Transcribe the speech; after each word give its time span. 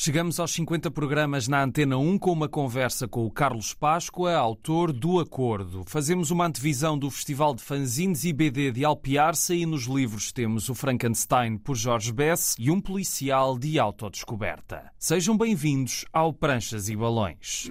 Chegamos 0.00 0.38
aos 0.38 0.52
50 0.52 0.92
programas 0.92 1.48
na 1.48 1.60
Antena 1.60 1.98
1 1.98 2.18
com 2.18 2.30
uma 2.30 2.48
conversa 2.48 3.08
com 3.08 3.26
o 3.26 3.30
Carlos 3.32 3.74
Páscoa, 3.74 4.32
autor 4.32 4.92
do 4.92 5.18
Acordo. 5.18 5.82
Fazemos 5.88 6.30
uma 6.30 6.46
antevisão 6.46 6.96
do 6.96 7.10
Festival 7.10 7.52
de 7.52 7.64
Fanzines 7.64 8.22
e 8.22 8.32
BD 8.32 8.70
de 8.70 8.84
Alpiarça 8.84 9.56
e 9.56 9.66
nos 9.66 9.86
livros 9.86 10.30
temos 10.30 10.68
o 10.68 10.74
Frankenstein 10.74 11.58
por 11.58 11.74
Jorge 11.74 12.12
Bess 12.12 12.54
e 12.60 12.70
um 12.70 12.80
policial 12.80 13.58
de 13.58 13.76
autodescoberta. 13.76 14.88
Sejam 14.96 15.36
bem-vindos 15.36 16.04
ao 16.12 16.32
Pranchas 16.32 16.88
e 16.88 16.94
Balões. 16.94 17.68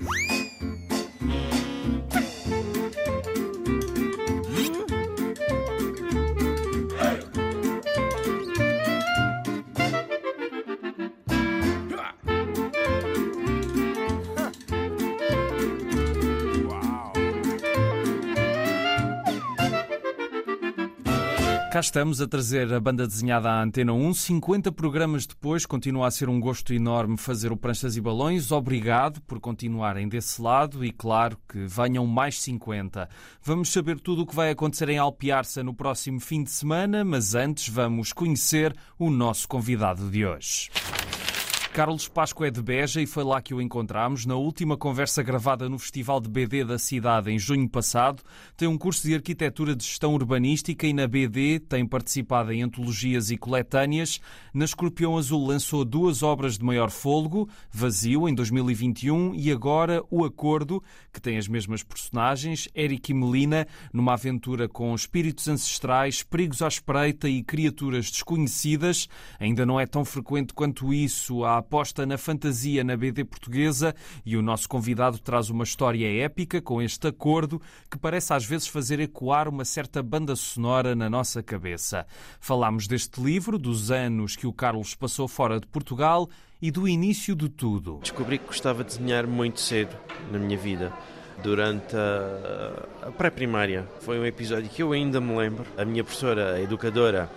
Cá 21.77 21.81
estamos 21.81 22.19
a 22.19 22.27
trazer 22.27 22.73
a 22.73 22.79
banda 22.79 23.05
desenhada 23.05 23.51
à 23.51 23.61
Antena 23.61 23.93
1. 23.93 24.11
50 24.11 24.71
programas 24.71 25.27
depois, 25.27 25.63
continua 25.63 26.07
a 26.07 26.11
ser 26.11 26.27
um 26.27 26.39
gosto 26.39 26.73
enorme 26.73 27.17
fazer 27.17 27.51
o 27.51 27.55
Pranchas 27.55 27.95
e 27.95 28.01
Balões. 28.01 28.51
Obrigado 28.51 29.21
por 29.21 29.39
continuarem 29.39 30.09
desse 30.09 30.41
lado 30.41 30.83
e, 30.83 30.91
claro, 30.91 31.37
que 31.47 31.67
venham 31.67 32.07
mais 32.07 32.41
50. 32.41 33.07
Vamos 33.43 33.71
saber 33.71 33.99
tudo 33.99 34.23
o 34.23 34.25
que 34.25 34.35
vai 34.35 34.49
acontecer 34.49 34.89
em 34.89 34.97
Alpiarça 34.97 35.63
no 35.63 35.71
próximo 35.71 36.19
fim 36.19 36.41
de 36.41 36.49
semana, 36.49 37.05
mas 37.05 37.35
antes 37.35 37.69
vamos 37.69 38.11
conhecer 38.11 38.75
o 38.97 39.11
nosso 39.11 39.47
convidado 39.47 40.09
de 40.09 40.25
hoje. 40.25 40.71
Carlos 41.77 42.07
Páscoa 42.07 42.47
é 42.47 42.49
de 42.49 42.59
Beja 42.59 42.99
e 43.03 43.05
foi 43.05 43.23
lá 43.23 43.39
que 43.39 43.53
o 43.53 43.61
encontramos. 43.61 44.25
Na 44.25 44.33
última 44.33 44.75
conversa 44.75 45.21
gravada 45.21 45.69
no 45.69 45.77
Festival 45.77 46.19
de 46.19 46.27
BD 46.27 46.65
da 46.65 46.79
cidade 46.79 47.29
em 47.29 47.37
junho 47.37 47.69
passado, 47.69 48.23
tem 48.57 48.67
um 48.67 48.79
curso 48.79 49.05
de 49.05 49.13
Arquitetura 49.13 49.75
de 49.75 49.83
Gestão 49.83 50.15
Urbanística 50.15 50.87
e 50.87 50.91
na 50.91 51.07
BD 51.07 51.59
tem 51.59 51.85
participado 51.85 52.51
em 52.51 52.63
antologias 52.63 53.29
e 53.29 53.37
coletâneas. 53.37 54.19
Na 54.51 54.65
Escorpião 54.65 55.19
Azul 55.19 55.45
lançou 55.45 55.85
duas 55.85 56.23
obras 56.23 56.57
de 56.57 56.65
maior 56.65 56.89
fôlego, 56.89 57.47
Vazio, 57.69 58.27
em 58.27 58.33
2021, 58.33 59.35
e 59.35 59.51
agora 59.51 60.03
O 60.09 60.25
Acordo, 60.25 60.81
que 61.13 61.21
tem 61.21 61.37
as 61.37 61.47
mesmas 61.47 61.83
personagens, 61.83 62.67
Eric 62.75 63.11
e 63.11 63.13
Melina, 63.13 63.67
numa 63.93 64.13
aventura 64.13 64.67
com 64.67 64.95
espíritos 64.95 65.47
ancestrais, 65.47 66.23
perigos 66.23 66.63
à 66.63 66.67
espreita 66.67 67.29
e 67.29 67.43
criaturas 67.43 68.09
desconhecidas. 68.09 69.07
Ainda 69.39 69.63
não 69.63 69.79
é 69.79 69.85
tão 69.85 70.03
frequente 70.03 70.55
quanto 70.55 70.91
isso 70.91 71.43
a 71.43 71.66
aposta 71.67 72.05
na 72.05 72.17
fantasia 72.17 72.81
na 72.81 72.95
BD 72.95 73.25
portuguesa 73.25 73.93
e 74.25 74.37
o 74.37 74.41
nosso 74.41 74.69
convidado 74.69 75.19
traz 75.19 75.49
uma 75.49 75.65
história 75.65 76.07
épica 76.23 76.61
com 76.61 76.81
este 76.81 77.07
acordo 77.09 77.61
que 77.91 77.97
parece 77.97 78.33
às 78.33 78.45
vezes 78.45 78.67
fazer 78.67 79.01
ecoar 79.01 79.49
uma 79.49 79.65
certa 79.65 80.01
banda 80.01 80.33
sonora 80.33 80.95
na 80.95 81.09
nossa 81.09 81.43
cabeça. 81.43 82.05
Falámos 82.39 82.87
deste 82.87 83.21
livro, 83.21 83.59
dos 83.59 83.91
anos 83.91 84.37
que 84.37 84.47
o 84.47 84.53
Carlos 84.53 84.95
passou 84.95 85.27
fora 85.27 85.59
de 85.59 85.67
Portugal 85.67 86.29
e 86.61 86.71
do 86.71 86.87
início 86.87 87.35
de 87.35 87.49
tudo. 87.49 87.99
Descobri 88.01 88.37
que 88.37 88.45
gostava 88.45 88.81
de 88.85 88.97
desenhar 88.97 89.27
muito 89.27 89.59
cedo 89.59 89.93
na 90.31 90.39
minha 90.39 90.57
vida 90.57 90.93
durante 91.43 91.97
a, 91.97 93.07
a 93.07 93.11
pré-primária. 93.11 93.85
Foi 93.99 94.17
um 94.17 94.25
episódio 94.25 94.69
que 94.69 94.81
eu 94.81 94.93
ainda 94.93 95.19
me 95.19 95.35
lembro. 95.35 95.65
A 95.77 95.83
minha 95.83 96.03
professora, 96.03 96.55
a 96.55 96.61
educadora, 96.61 97.29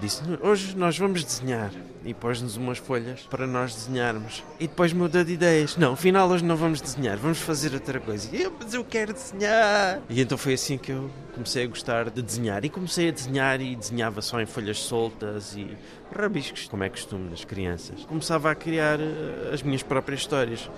disse: 0.00 0.22
Hoje 0.40 0.76
nós 0.76 0.98
vamos 0.98 1.22
desenhar. 1.22 1.70
E 2.02 2.14
pôs-nos 2.14 2.56
umas 2.56 2.78
folhas 2.78 3.20
para 3.28 3.46
nós 3.46 3.74
desenharmos. 3.74 4.42
E 4.58 4.66
depois 4.66 4.92
mudou 4.92 5.22
de 5.22 5.34
ideias: 5.34 5.76
Não, 5.76 5.92
afinal 5.92 6.28
hoje 6.28 6.44
não 6.44 6.56
vamos 6.56 6.80
desenhar, 6.80 7.16
vamos 7.18 7.38
fazer 7.38 7.74
outra 7.74 8.00
coisa. 8.00 8.28
E 8.34 8.42
eu, 8.42 8.52
mas 8.58 8.72
eu 8.72 8.82
quero 8.82 9.12
desenhar. 9.12 10.00
E 10.08 10.20
então 10.20 10.38
foi 10.38 10.54
assim 10.54 10.78
que 10.78 10.92
eu 10.92 11.10
comecei 11.34 11.64
a 11.64 11.66
gostar 11.66 12.08
de 12.08 12.22
desenhar. 12.22 12.64
E 12.64 12.70
comecei 12.70 13.08
a 13.08 13.12
desenhar 13.12 13.60
e 13.60 13.76
desenhava 13.76 14.22
só 14.22 14.40
em 14.40 14.46
folhas 14.46 14.78
soltas 14.78 15.54
e 15.54 15.76
rabiscos, 16.16 16.66
como 16.68 16.82
é 16.82 16.88
costume 16.88 17.28
nas 17.28 17.44
crianças. 17.44 18.04
Começava 18.06 18.50
a 18.50 18.54
criar 18.54 18.98
eh, 18.98 19.50
as 19.52 19.62
minhas 19.62 19.82
próprias 19.82 20.20
histórias. 20.20 20.70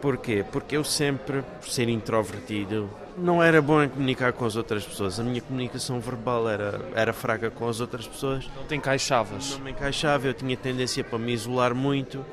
Porquê? 0.00 0.44
Porque 0.50 0.76
eu 0.76 0.84
sempre, 0.84 1.42
por 1.60 1.68
ser 1.68 1.88
introvertido, 1.88 2.90
não 3.16 3.42
era 3.42 3.60
bom 3.62 3.82
em 3.82 3.88
comunicar 3.88 4.32
com 4.32 4.44
as 4.44 4.56
outras 4.56 4.84
pessoas. 4.84 5.18
A 5.20 5.22
minha 5.22 5.40
comunicação 5.40 6.00
verbal 6.00 6.48
era, 6.48 6.80
era 6.94 7.12
fraca 7.12 7.50
com 7.50 7.68
as 7.68 7.80
outras 7.80 8.06
pessoas. 8.06 8.48
Não 8.56 8.64
te 8.64 8.74
encaixavas? 8.74 9.52
Não 9.52 9.60
me 9.60 9.70
encaixava, 9.70 10.26
eu 10.26 10.34
tinha 10.34 10.56
tendência 10.56 11.02
para 11.04 11.18
me 11.18 11.32
isolar 11.32 11.74
muito 11.74 12.24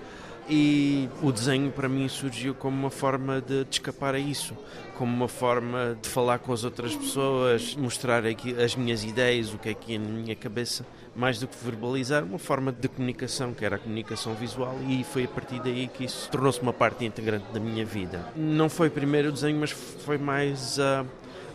e 0.49 1.07
o 1.21 1.31
desenho 1.31 1.71
para 1.71 1.87
mim 1.87 2.07
surgiu 2.07 2.53
como 2.53 2.77
uma 2.77 2.89
forma 2.89 3.41
de, 3.41 3.63
de, 3.63 3.75
escapar 3.75 4.15
a 4.15 4.19
isso, 4.19 4.57
como 4.97 5.13
uma 5.13 5.27
forma 5.27 5.97
de 6.01 6.09
falar 6.09 6.39
com 6.39 6.51
as 6.51 6.63
outras 6.63 6.95
pessoas, 6.95 7.75
mostrar 7.75 8.25
aqui 8.25 8.61
as 8.61 8.75
minhas 8.75 9.03
ideias, 9.03 9.53
o 9.53 9.57
que 9.57 9.69
é 9.69 9.73
que 9.73 9.93
ia 9.93 9.99
na 9.99 10.09
minha 10.09 10.35
cabeça, 10.35 10.85
mais 11.15 11.39
do 11.39 11.47
que 11.47 11.55
verbalizar, 11.63 12.23
uma 12.23 12.39
forma 12.39 12.71
de 12.71 12.87
comunicação, 12.87 13.53
que 13.53 13.65
era 13.65 13.75
a 13.75 13.79
comunicação 13.79 14.33
visual, 14.33 14.77
e 14.87 15.03
foi 15.03 15.25
a 15.25 15.27
partir 15.27 15.59
daí 15.61 15.87
que 15.87 16.05
isso 16.05 16.29
tornou-se 16.29 16.61
uma 16.61 16.73
parte 16.73 17.05
integrante 17.05 17.45
da 17.53 17.59
minha 17.59 17.85
vida. 17.85 18.25
Não 18.35 18.69
foi 18.69 18.89
primeiro 18.89 19.29
o 19.29 19.31
desenho, 19.31 19.59
mas 19.59 19.71
foi 19.71 20.17
mais 20.17 20.79
a, 20.79 21.05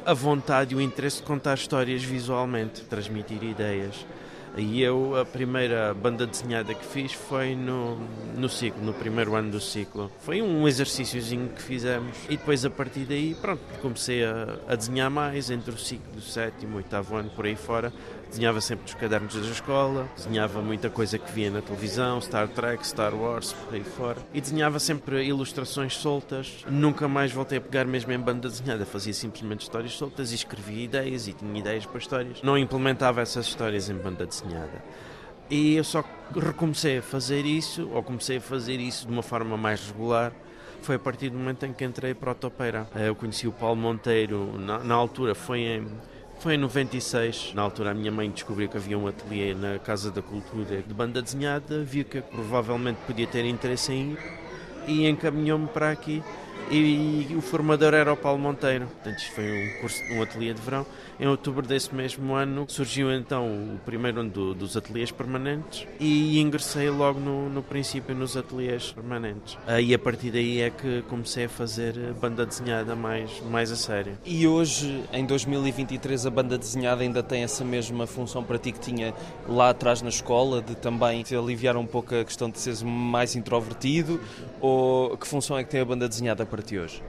a 0.04 0.12
vontade 0.12 0.74
e 0.74 0.76
o 0.76 0.80
interesse 0.80 1.18
de 1.18 1.22
contar 1.22 1.54
histórias 1.54 2.02
visualmente, 2.02 2.82
transmitir 2.82 3.42
ideias. 3.42 4.04
E 4.58 4.82
eu, 4.82 5.14
a 5.14 5.24
primeira 5.24 5.92
banda 5.92 6.26
desenhada 6.26 6.72
que 6.72 6.84
fiz 6.84 7.12
foi 7.12 7.54
no, 7.54 7.98
no 8.34 8.48
ciclo, 8.48 8.82
no 8.82 8.94
primeiro 8.94 9.34
ano 9.34 9.50
do 9.50 9.60
ciclo. 9.60 10.10
Foi 10.20 10.40
um 10.40 10.66
exercíciozinho 10.66 11.50
que 11.50 11.60
fizemos 11.60 12.16
e 12.30 12.38
depois 12.38 12.64
a 12.64 12.70
partir 12.70 13.00
daí, 13.00 13.34
pronto, 13.34 13.60
comecei 13.82 14.24
a, 14.24 14.56
a 14.66 14.74
desenhar 14.74 15.10
mais 15.10 15.50
entre 15.50 15.74
o 15.74 15.78
ciclo 15.78 16.10
do 16.14 16.22
sétimo, 16.22 16.78
oitavo 16.78 17.16
ano, 17.16 17.28
por 17.36 17.44
aí 17.44 17.54
fora. 17.54 17.92
Desenhava 18.28 18.60
sempre 18.60 18.82
nos 18.84 18.94
cadernos 18.94 19.34
da 19.34 19.40
escola, 19.40 20.08
desenhava 20.16 20.60
muita 20.60 20.90
coisa 20.90 21.18
que 21.18 21.30
via 21.32 21.50
na 21.50 21.62
televisão, 21.62 22.20
Star 22.20 22.48
Trek, 22.48 22.86
Star 22.86 23.14
Wars, 23.14 23.52
por 23.52 23.74
aí 23.74 23.84
fora. 23.84 24.18
E 24.34 24.40
desenhava 24.40 24.78
sempre 24.78 25.24
ilustrações 25.24 25.96
soltas. 25.96 26.64
Nunca 26.68 27.08
mais 27.08 27.32
voltei 27.32 27.58
a 27.58 27.60
pegar 27.60 27.84
mesmo 27.84 28.12
em 28.12 28.18
banda 28.18 28.48
desenhada. 28.48 28.84
Fazia 28.84 29.14
simplesmente 29.14 29.62
histórias 29.62 29.92
soltas 29.92 30.32
e 30.32 30.34
escrevia 30.34 30.84
ideias 30.84 31.28
e 31.28 31.32
tinha 31.32 31.58
ideias 31.58 31.86
para 31.86 31.98
histórias. 31.98 32.42
Não 32.42 32.58
implementava 32.58 33.20
essas 33.20 33.46
histórias 33.46 33.88
em 33.88 33.94
banda 33.94 34.26
desenhada. 34.26 34.82
E 35.48 35.76
eu 35.76 35.84
só 35.84 36.04
recomecei 36.34 36.98
a 36.98 37.02
fazer 37.02 37.46
isso, 37.46 37.88
ou 37.92 38.02
comecei 38.02 38.38
a 38.38 38.40
fazer 38.40 38.80
isso 38.80 39.06
de 39.06 39.12
uma 39.12 39.22
forma 39.22 39.56
mais 39.56 39.86
regular, 39.86 40.32
foi 40.82 40.96
a 40.96 40.98
partir 40.98 41.30
do 41.30 41.38
momento 41.38 41.64
em 41.64 41.72
que 41.72 41.84
entrei 41.84 42.14
para 42.14 42.32
o 42.32 42.34
Topeira. 42.34 42.88
Eu 42.96 43.14
conheci 43.14 43.46
o 43.46 43.52
Paulo 43.52 43.76
Monteiro, 43.76 44.58
na, 44.58 44.78
na 44.80 44.94
altura 44.94 45.34
foi 45.34 45.60
em 45.60 45.88
foi 46.38 46.54
em 46.54 46.58
96, 46.58 47.52
na 47.54 47.62
altura 47.62 47.90
a 47.90 47.94
minha 47.94 48.10
mãe 48.12 48.30
descobriu 48.30 48.68
que 48.68 48.76
havia 48.76 48.98
um 48.98 49.06
ateliê 49.06 49.54
na 49.54 49.78
Casa 49.78 50.10
da 50.10 50.22
Cultura 50.22 50.82
de 50.82 50.94
banda 50.94 51.22
desenhada, 51.22 51.82
viu 51.82 52.04
que 52.04 52.20
provavelmente 52.20 52.98
podia 53.06 53.26
ter 53.26 53.44
interesse 53.44 53.92
em 53.92 54.12
ir 54.12 54.18
e 54.86 55.08
encaminhou-me 55.08 55.66
para 55.66 55.90
aqui 55.90 56.22
e, 56.70 57.34
o 57.36 57.40
formador 57.40 57.94
era 57.94 58.12
o 58.12 58.16
Paulo 58.16 58.38
Monteiro. 58.38 58.86
Portanto, 58.86 59.18
isto 59.18 59.32
foi 59.32 59.44
um 59.44 59.80
curso, 59.80 60.02
um 60.12 60.22
ateliê 60.22 60.52
de 60.52 60.60
verão. 60.60 60.86
Em 61.18 61.26
outubro 61.26 61.66
desse 61.66 61.94
mesmo 61.94 62.34
ano 62.34 62.66
surgiu 62.68 63.10
então 63.10 63.46
o 63.46 63.78
primeiro 63.84 64.20
ano 64.20 64.30
do, 64.30 64.54
dos 64.54 64.76
ateliês 64.76 65.10
permanentes 65.10 65.86
e 65.98 66.38
ingressei 66.38 66.90
logo 66.90 67.18
no, 67.18 67.48
no 67.48 67.62
princípio 67.62 68.14
nos 68.14 68.36
ateliês 68.36 68.92
permanentes. 68.92 69.56
Aí 69.66 69.94
a 69.94 69.98
partir 69.98 70.30
daí 70.30 70.60
é 70.60 70.68
que 70.68 71.02
comecei 71.08 71.46
a 71.46 71.48
fazer 71.48 71.94
banda 72.20 72.44
desenhada 72.44 72.94
mais, 72.94 73.40
mais 73.50 73.72
a 73.72 73.76
sério. 73.76 74.18
E 74.26 74.46
hoje, 74.46 75.04
em 75.10 75.24
2023, 75.24 76.26
a 76.26 76.30
banda 76.30 76.58
desenhada 76.58 77.02
ainda 77.02 77.22
tem 77.22 77.42
essa 77.42 77.64
mesma 77.64 78.06
função 78.06 78.44
para 78.44 78.58
ti 78.58 78.72
que 78.72 78.80
tinha 78.80 79.14
lá 79.48 79.70
atrás 79.70 80.02
na 80.02 80.10
escola, 80.10 80.60
de 80.60 80.74
também 80.74 81.22
te 81.22 81.34
aliviar 81.34 81.78
um 81.78 81.86
pouco 81.86 82.14
a 82.14 82.24
questão 82.24 82.50
de 82.50 82.58
seres 82.58 82.82
mais 82.82 83.34
introvertido? 83.34 84.20
Ou 84.60 85.16
que 85.16 85.26
função 85.26 85.56
é 85.56 85.64
que 85.64 85.70
tem 85.70 85.80
a 85.80 85.84
banda 85.84 86.06
desenhada 86.06 86.44
para 86.44 86.60
ti 86.60 86.78
hoje? 86.78 87.02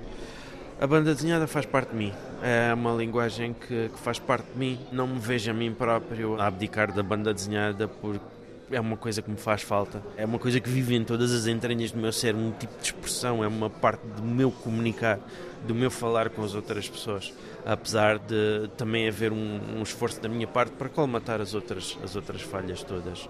A 0.79 0.85
banda 0.85 1.15
desenhada 1.15 1.47
faz 1.47 1.65
parte 1.65 1.89
de 1.89 1.95
mim. 1.95 2.13
É 2.39 2.71
uma 2.71 2.93
linguagem 2.93 3.51
que, 3.51 3.89
que, 3.89 3.99
faz 3.99 4.19
parte 4.19 4.45
de 4.53 4.59
mim. 4.59 4.79
Não 4.91 5.07
me 5.07 5.19
vejo 5.19 5.49
a 5.49 5.53
mim 5.53 5.73
próprio 5.73 6.39
a 6.39 6.45
abdicar 6.45 6.91
da 6.91 7.01
banda 7.01 7.33
desenhada 7.33 7.87
porque 7.87 8.21
é 8.69 8.79
uma 8.79 8.95
coisa 8.95 9.23
que 9.23 9.31
me 9.31 9.37
faz 9.37 9.63
falta. 9.63 10.03
É 10.15 10.23
uma 10.23 10.37
coisa 10.37 10.59
que 10.59 10.69
vive 10.69 10.95
em 10.95 11.03
todas 11.03 11.33
as 11.33 11.47
entranhas 11.47 11.91
do 11.91 11.97
meu 11.97 12.11
ser, 12.11 12.35
um 12.35 12.51
tipo 12.51 12.77
de 12.79 12.85
expressão, 12.85 13.43
é 13.43 13.47
uma 13.47 13.71
parte 13.71 14.05
do 14.05 14.21
meu 14.21 14.51
comunicar, 14.51 15.19
do 15.65 15.73
meu 15.73 15.89
falar 15.89 16.29
com 16.29 16.43
as 16.43 16.53
outras 16.53 16.87
pessoas. 16.87 17.33
Apesar 17.65 18.19
de 18.19 18.69
também 18.77 19.07
haver 19.07 19.31
um, 19.31 19.59
um 19.79 19.81
esforço 19.81 20.21
da 20.21 20.29
minha 20.29 20.45
parte 20.45 20.73
para 20.73 20.89
colmatar 20.89 21.41
as 21.41 21.55
outras, 21.55 21.97
as 22.03 22.15
outras 22.15 22.43
falhas 22.43 22.83
todas. 22.83 23.27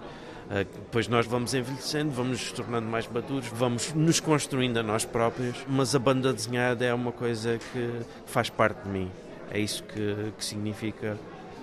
Ah, 0.50 0.64
depois 0.64 1.08
nós 1.08 1.26
vamos 1.26 1.52
envelhecendo, 1.52 2.10
vamos 2.10 2.40
nos 2.40 2.52
tornando 2.52 2.86
mais 2.86 3.06
maduros, 3.06 3.48
vamos 3.48 3.92
nos 3.92 4.18
construindo 4.18 4.78
a 4.78 4.82
nós 4.82 5.04
próprios, 5.04 5.56
mas 5.68 5.94
a 5.94 5.98
banda 5.98 6.32
desenhada 6.32 6.84
é 6.84 6.94
uma 6.94 7.12
coisa 7.12 7.58
que 7.72 8.00
faz 8.26 8.48
parte 8.48 8.82
de 8.82 8.88
mim. 8.88 9.10
É 9.50 9.58
isso 9.58 9.82
que, 9.82 10.32
que 10.36 10.44
significa 10.44 11.18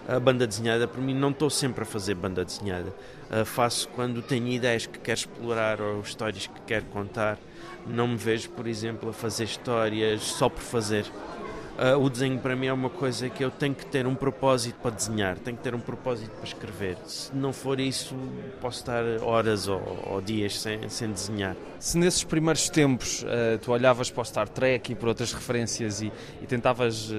a 0.08 0.20
banda 0.20 0.46
desenhada, 0.46 0.88
por 0.88 1.02
mim, 1.02 1.16
não 1.16 1.32
estou 1.32 1.50
sempre 1.50 1.82
a 1.82 1.86
fazer 1.86 2.14
banda 2.14 2.46
desenhada. 2.46 2.94
Uh, 3.30 3.44
faço 3.44 3.90
quando 3.90 4.22
tenho 4.22 4.48
ideias 4.48 4.86
que 4.86 5.00
quero 5.00 5.18
explorar 5.18 5.82
ou 5.82 6.02
histórias 6.02 6.46
que 6.46 6.62
quero 6.68 6.86
contar. 6.86 7.40
Não 7.88 8.08
me 8.10 8.16
vejo, 8.16 8.50
por 8.52 8.68
exemplo, 8.68 9.10
a 9.10 9.14
fazer 9.14 9.46
histórias 9.46 10.22
só 10.22 10.48
por 10.48 10.62
fazer. 10.62 11.06
Uh, 11.76 12.02
o 12.02 12.10
desenho 12.10 12.40
para 12.40 12.56
mim 12.56 12.68
é 12.68 12.74
uma 12.74 12.90
coisa 12.90 13.30
que 13.30 13.44
eu 13.44 13.52
tenho 13.52 13.76
que 13.76 13.86
ter 13.86 14.08
um 14.08 14.16
propósito 14.16 14.78
para 14.82 14.92
desenhar, 14.92 15.38
tenho 15.38 15.58
que 15.58 15.64
ter 15.64 15.76
um 15.76 15.80
propósito 15.80 16.32
para 16.32 16.46
escrever. 16.46 16.98
Se 17.06 17.36
não 17.36 17.52
for 17.52 17.82
isso, 17.82 18.16
posso 18.62 18.80
estar 18.80 19.04
horas 19.22 19.68
ou, 19.68 19.82
ou 20.06 20.22
dias 20.22 20.58
sem, 20.58 20.88
sem, 20.88 21.12
desenhar. 21.12 21.54
Se 21.78 21.98
nesses 21.98 22.24
primeiros 22.24 22.70
tempos 22.70 23.24
uh, 23.24 23.58
tu 23.62 23.74
olhavas 23.74 24.10
para 24.10 24.22
o 24.22 24.26
Star 24.26 24.48
Trek 24.48 24.94
e 24.94 24.96
para 24.96 25.10
outras 25.10 25.34
referências 25.34 26.02
e, 26.02 26.14
e 26.42 26.46
tentavas 26.46 27.10
uh, 27.10 27.14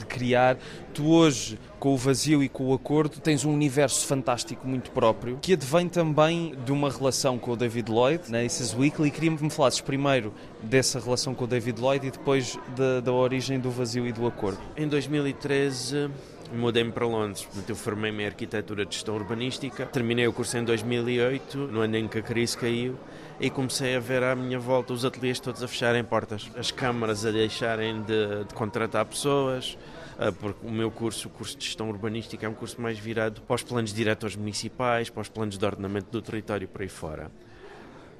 recriar, 0.00 0.56
tu 0.92 1.06
hoje, 1.06 1.56
com 1.78 1.94
o 1.94 1.96
vazio 1.96 2.42
e 2.42 2.48
com 2.48 2.64
o 2.64 2.74
acordo, 2.74 3.20
tens 3.20 3.44
um 3.44 3.54
universo 3.54 4.04
fantástico 4.04 4.66
muito 4.66 4.90
próprio 4.90 5.38
que 5.40 5.52
advém 5.52 5.88
também 5.88 6.56
de 6.64 6.72
uma 6.72 6.90
relação 6.90 7.38
com 7.38 7.52
o 7.52 7.56
David 7.56 7.88
Lloyd 7.88 8.32
na 8.32 8.40
Aces 8.40 8.74
Weekly. 8.74 9.12
Queria-me 9.12 9.36
que 9.36 9.44
me 9.44 9.50
falasses 9.50 9.80
primeiro 9.80 10.32
dessa 10.60 10.98
relação 10.98 11.36
com 11.36 11.44
o 11.44 11.46
David 11.46 11.80
Lloyd 11.80 12.06
e 12.08 12.10
depois 12.10 12.58
da, 12.76 13.00
da 13.00 13.12
origem 13.12 13.60
do 13.60 13.75
vazio 13.76 14.06
e 14.06 14.12
do 14.12 14.26
acordo? 14.26 14.58
Em 14.76 14.88
2013 14.88 16.10
mudei-me 16.52 16.92
para 16.92 17.06
Londres. 17.06 17.46
Eu 17.68 17.76
formei-me 17.76 18.22
em 18.22 18.26
Arquitetura 18.26 18.86
de 18.86 18.94
Gestão 18.94 19.14
Urbanística. 19.14 19.86
Terminei 19.86 20.26
o 20.26 20.32
curso 20.32 20.56
em 20.56 20.64
2008, 20.64 21.58
no 21.58 21.80
ano 21.80 21.96
em 21.96 22.08
que 22.08 22.18
a 22.18 22.22
crise 22.22 22.56
caiu, 22.56 22.96
e 23.40 23.50
comecei 23.50 23.96
a 23.96 24.00
ver 24.00 24.22
à 24.22 24.34
minha 24.34 24.58
volta 24.58 24.92
os 24.92 25.04
ateliês 25.04 25.40
todos 25.40 25.62
a 25.62 25.68
fecharem 25.68 26.04
portas, 26.04 26.50
as 26.56 26.70
câmaras 26.70 27.24
a 27.26 27.30
deixarem 27.30 28.02
de, 28.02 28.44
de 28.44 28.54
contratar 28.54 29.04
pessoas, 29.04 29.76
ah, 30.18 30.32
porque 30.32 30.66
o 30.66 30.70
meu 30.70 30.90
curso, 30.90 31.28
o 31.28 31.30
curso 31.30 31.56
de 31.58 31.64
Gestão 31.64 31.90
Urbanística, 31.90 32.46
é 32.46 32.48
um 32.48 32.54
curso 32.54 32.80
mais 32.80 32.98
virado 32.98 33.42
para 33.42 33.54
os 33.54 33.62
planos 33.62 33.92
diretores 33.92 34.36
municipais, 34.36 35.10
para 35.10 35.20
os 35.20 35.28
planos 35.28 35.58
de 35.58 35.64
ordenamento 35.64 36.10
do 36.10 36.22
território 36.22 36.66
por 36.68 36.82
aí 36.82 36.88
fora. 36.88 37.30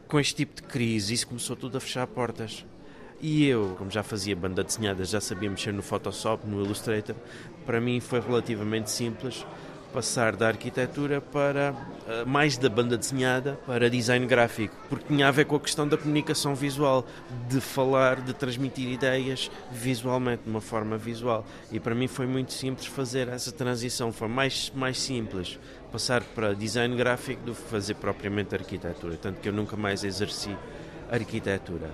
Com 0.08 0.20
este 0.20 0.36
tipo 0.36 0.54
de 0.56 0.62
crise, 0.62 1.14
isso 1.14 1.26
começou 1.26 1.56
tudo 1.56 1.78
a 1.78 1.80
fechar 1.80 2.06
portas. 2.06 2.64
E 3.20 3.46
eu, 3.46 3.74
como 3.78 3.90
já 3.90 4.02
fazia 4.02 4.36
banda 4.36 4.62
desenhada, 4.62 5.04
já 5.04 5.20
sabia 5.20 5.48
mexer 5.48 5.72
no 5.72 5.82
Photoshop, 5.82 6.46
no 6.46 6.62
Illustrator, 6.62 7.16
para 7.64 7.80
mim 7.80 7.98
foi 7.98 8.20
relativamente 8.20 8.90
simples 8.90 9.46
passar 9.96 10.36
da 10.36 10.48
arquitetura 10.48 11.22
para 11.22 11.72
uh, 11.72 12.28
mais 12.28 12.58
da 12.58 12.68
banda 12.68 12.98
desenhada 12.98 13.58
para 13.66 13.88
design 13.88 14.26
gráfico, 14.26 14.76
porque 14.90 15.06
tinha 15.06 15.26
a 15.26 15.30
ver 15.30 15.46
com 15.46 15.56
a 15.56 15.60
questão 15.60 15.88
da 15.88 15.96
comunicação 15.96 16.54
visual, 16.54 17.06
de 17.48 17.62
falar, 17.62 18.20
de 18.20 18.34
transmitir 18.34 18.90
ideias 18.90 19.50
visualmente, 19.72 20.42
de 20.42 20.50
uma 20.50 20.60
forma 20.60 20.98
visual. 20.98 21.46
E 21.72 21.80
para 21.80 21.94
mim 21.94 22.08
foi 22.08 22.26
muito 22.26 22.52
simples 22.52 22.86
fazer 22.86 23.28
essa 23.28 23.50
transição, 23.50 24.12
foi 24.12 24.28
mais, 24.28 24.70
mais 24.74 25.00
simples 25.00 25.58
passar 25.90 26.22
para 26.22 26.52
design 26.52 26.94
gráfico 26.94 27.42
do 27.46 27.54
que 27.54 27.62
fazer 27.62 27.94
propriamente 27.94 28.54
arquitetura, 28.54 29.16
tanto 29.16 29.40
que 29.40 29.48
eu 29.48 29.52
nunca 29.54 29.76
mais 29.76 30.04
exerci 30.04 30.54
arquitetura. 31.10 31.90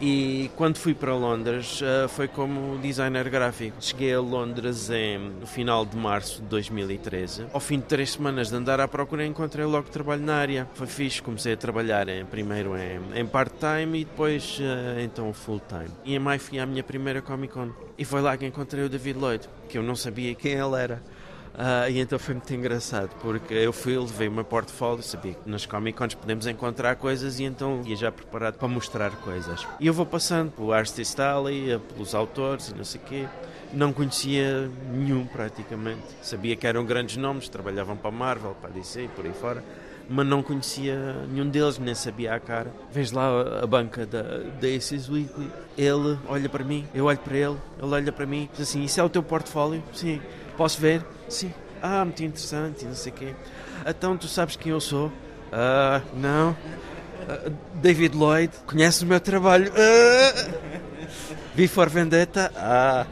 E 0.00 0.50
quando 0.56 0.76
fui 0.76 0.94
para 0.94 1.14
Londres 1.14 1.80
uh, 1.80 2.08
foi 2.08 2.28
como 2.28 2.78
designer 2.78 3.30
gráfico. 3.30 3.76
Cheguei 3.80 4.12
a 4.12 4.20
Londres 4.20 4.90
em, 4.90 5.18
no 5.18 5.46
final 5.46 5.86
de 5.86 5.96
março 5.96 6.42
de 6.42 6.48
2013. 6.48 7.46
Ao 7.52 7.60
fim 7.60 7.78
de 7.78 7.86
três 7.86 8.12
semanas 8.12 8.50
de 8.50 8.56
andar 8.56 8.78
à 8.78 8.86
procura, 8.86 9.24
encontrei 9.24 9.64
logo 9.64 9.88
trabalho 9.88 10.22
na 10.22 10.36
área. 10.36 10.68
Foi 10.74 10.86
fixe, 10.86 11.22
comecei 11.22 11.54
a 11.54 11.56
trabalhar 11.56 12.08
em, 12.08 12.26
primeiro 12.26 12.76
em, 12.76 13.00
em 13.18 13.26
part-time 13.26 14.00
e 14.00 14.04
depois 14.04 14.58
uh, 14.58 15.00
então 15.00 15.32
full-time. 15.32 15.88
E 16.04 16.14
em 16.14 16.18
maio 16.18 16.40
fui 16.40 16.58
à 16.58 16.66
minha 16.66 16.82
primeira 16.82 17.22
Comic 17.22 17.54
Con. 17.54 17.70
E 17.96 18.04
foi 18.04 18.20
lá 18.20 18.36
que 18.36 18.44
encontrei 18.44 18.84
o 18.84 18.88
David 18.90 19.18
Lloyd, 19.18 19.48
que 19.68 19.78
eu 19.78 19.82
não 19.82 19.96
sabia 19.96 20.34
quem 20.34 20.52
ele 20.52 20.76
era. 20.76 21.02
Uh, 21.56 21.90
e 21.90 22.00
então 22.00 22.18
foi 22.18 22.34
muito 22.34 22.52
engraçado, 22.52 23.08
porque 23.22 23.54
eu 23.54 23.72
fui, 23.72 23.96
levei 23.96 24.28
o 24.28 24.32
meu 24.32 24.44
portfólio, 24.44 25.02
sabia 25.02 25.32
que 25.32 25.48
nas 25.48 25.64
Comic 25.64 25.96
Cons 25.96 26.14
podemos 26.14 26.46
encontrar 26.46 26.96
coisas 26.96 27.40
e 27.40 27.44
então 27.44 27.80
ia 27.86 27.96
já 27.96 28.12
preparado 28.12 28.58
para 28.58 28.68
mostrar 28.68 29.10
coisas. 29.22 29.66
E 29.80 29.86
eu 29.86 29.94
vou 29.94 30.04
passando 30.04 30.50
pelo 30.50 30.70
Artist 30.70 31.18
Alley, 31.18 31.78
pelos 31.94 32.14
autores 32.14 32.68
e 32.68 32.74
não 32.74 32.84
sei 32.84 33.00
o 33.00 33.04
quê. 33.04 33.26
Não 33.72 33.90
conhecia 33.90 34.70
nenhum 34.92 35.24
praticamente. 35.26 36.02
Sabia 36.20 36.54
que 36.56 36.66
eram 36.66 36.84
grandes 36.84 37.16
nomes, 37.16 37.48
trabalhavam 37.48 37.96
para 37.96 38.10
a 38.10 38.12
Marvel, 38.12 38.54
para 38.60 38.68
a 38.68 38.72
DC 38.72 39.04
e 39.04 39.08
por 39.08 39.24
aí 39.24 39.32
fora 39.32 39.64
mas 40.08 40.24
não 40.24 40.40
conhecia 40.40 41.26
nenhum 41.28 41.48
deles, 41.48 41.78
nem 41.78 41.92
sabia 41.92 42.34
a 42.34 42.38
cara. 42.38 42.72
Vês 42.92 43.10
lá 43.10 43.60
a 43.60 43.66
banca 43.66 44.06
da, 44.06 44.22
da 44.22 44.68
Aces 44.68 45.08
Weekly, 45.08 45.50
ele 45.76 46.16
olha 46.28 46.48
para 46.48 46.64
mim, 46.64 46.86
eu 46.94 47.06
olho 47.06 47.18
para 47.18 47.36
ele, 47.36 47.56
ele 47.82 47.92
olha 47.92 48.12
para 48.12 48.24
mim, 48.24 48.48
diz 48.52 48.68
assim: 48.68 48.84
Isso 48.84 49.00
é 49.00 49.02
o 49.02 49.08
teu 49.08 49.22
portfólio? 49.22 49.82
Sim. 49.92 50.20
Posso 50.56 50.80
ver? 50.80 51.04
Sim. 51.28 51.52
Ah, 51.82 52.04
muito 52.04 52.22
interessante, 52.24 52.84
não 52.84 52.94
sei 52.94 53.12
o 53.12 53.14
quê. 53.14 53.34
Então, 53.86 54.16
tu 54.16 54.26
sabes 54.26 54.56
quem 54.56 54.72
eu 54.72 54.80
sou? 54.80 55.12
Ah, 55.52 56.00
não. 56.14 56.50
Uh, 56.50 57.50
David 57.74 58.16
Lloyd, 58.16 58.52
conhece 58.66 59.04
o 59.04 59.06
meu 59.06 59.20
trabalho? 59.20 59.70
Uh, 59.72 60.76
Vi 61.54 61.68
for 61.68 61.88
Vendetta? 61.88 62.52
Ah. 62.56 63.06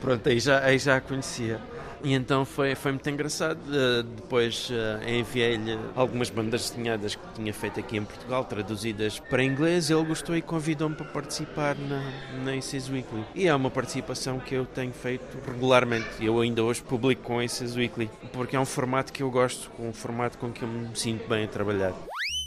Pronto, 0.00 0.28
aí 0.28 0.38
já, 0.40 0.60
aí 0.60 0.78
já 0.78 0.96
a 0.96 1.00
conhecia. 1.00 1.60
E 2.06 2.14
então 2.14 2.44
foi, 2.44 2.76
foi 2.76 2.92
muito 2.92 3.10
engraçado. 3.10 3.58
Uh, 3.66 4.04
depois 4.04 4.70
uh, 4.70 5.10
enviei-lhe 5.10 5.76
algumas 5.96 6.30
bandas 6.30 6.70
desenhadas 6.70 7.16
que 7.16 7.22
tinha 7.34 7.52
feito 7.52 7.80
aqui 7.80 7.96
em 7.96 8.04
Portugal, 8.04 8.44
traduzidas 8.44 9.18
para 9.18 9.42
inglês. 9.42 9.90
Ele 9.90 10.04
gostou 10.04 10.36
e 10.36 10.40
convidou-me 10.40 10.94
para 10.94 11.06
participar 11.06 11.74
na, 11.74 12.00
na 12.44 12.52
Aces 12.52 12.88
Weekly. 12.88 13.24
E 13.34 13.48
é 13.48 13.54
uma 13.56 13.72
participação 13.72 14.38
que 14.38 14.54
eu 14.54 14.64
tenho 14.64 14.92
feito 14.92 15.36
regularmente. 15.44 16.24
Eu 16.24 16.40
ainda 16.40 16.62
hoje 16.62 16.80
publico 16.80 17.22
com 17.22 17.40
Aces 17.40 17.74
Weekly, 17.74 18.08
porque 18.32 18.54
é 18.54 18.60
um 18.60 18.64
formato 18.64 19.12
que 19.12 19.24
eu 19.24 19.30
gosto, 19.30 19.68
um 19.76 19.92
formato 19.92 20.38
com 20.38 20.52
que 20.52 20.62
eu 20.62 20.68
me 20.68 20.94
sinto 20.94 21.28
bem 21.28 21.46
a 21.46 21.48
trabalhar. 21.48 21.92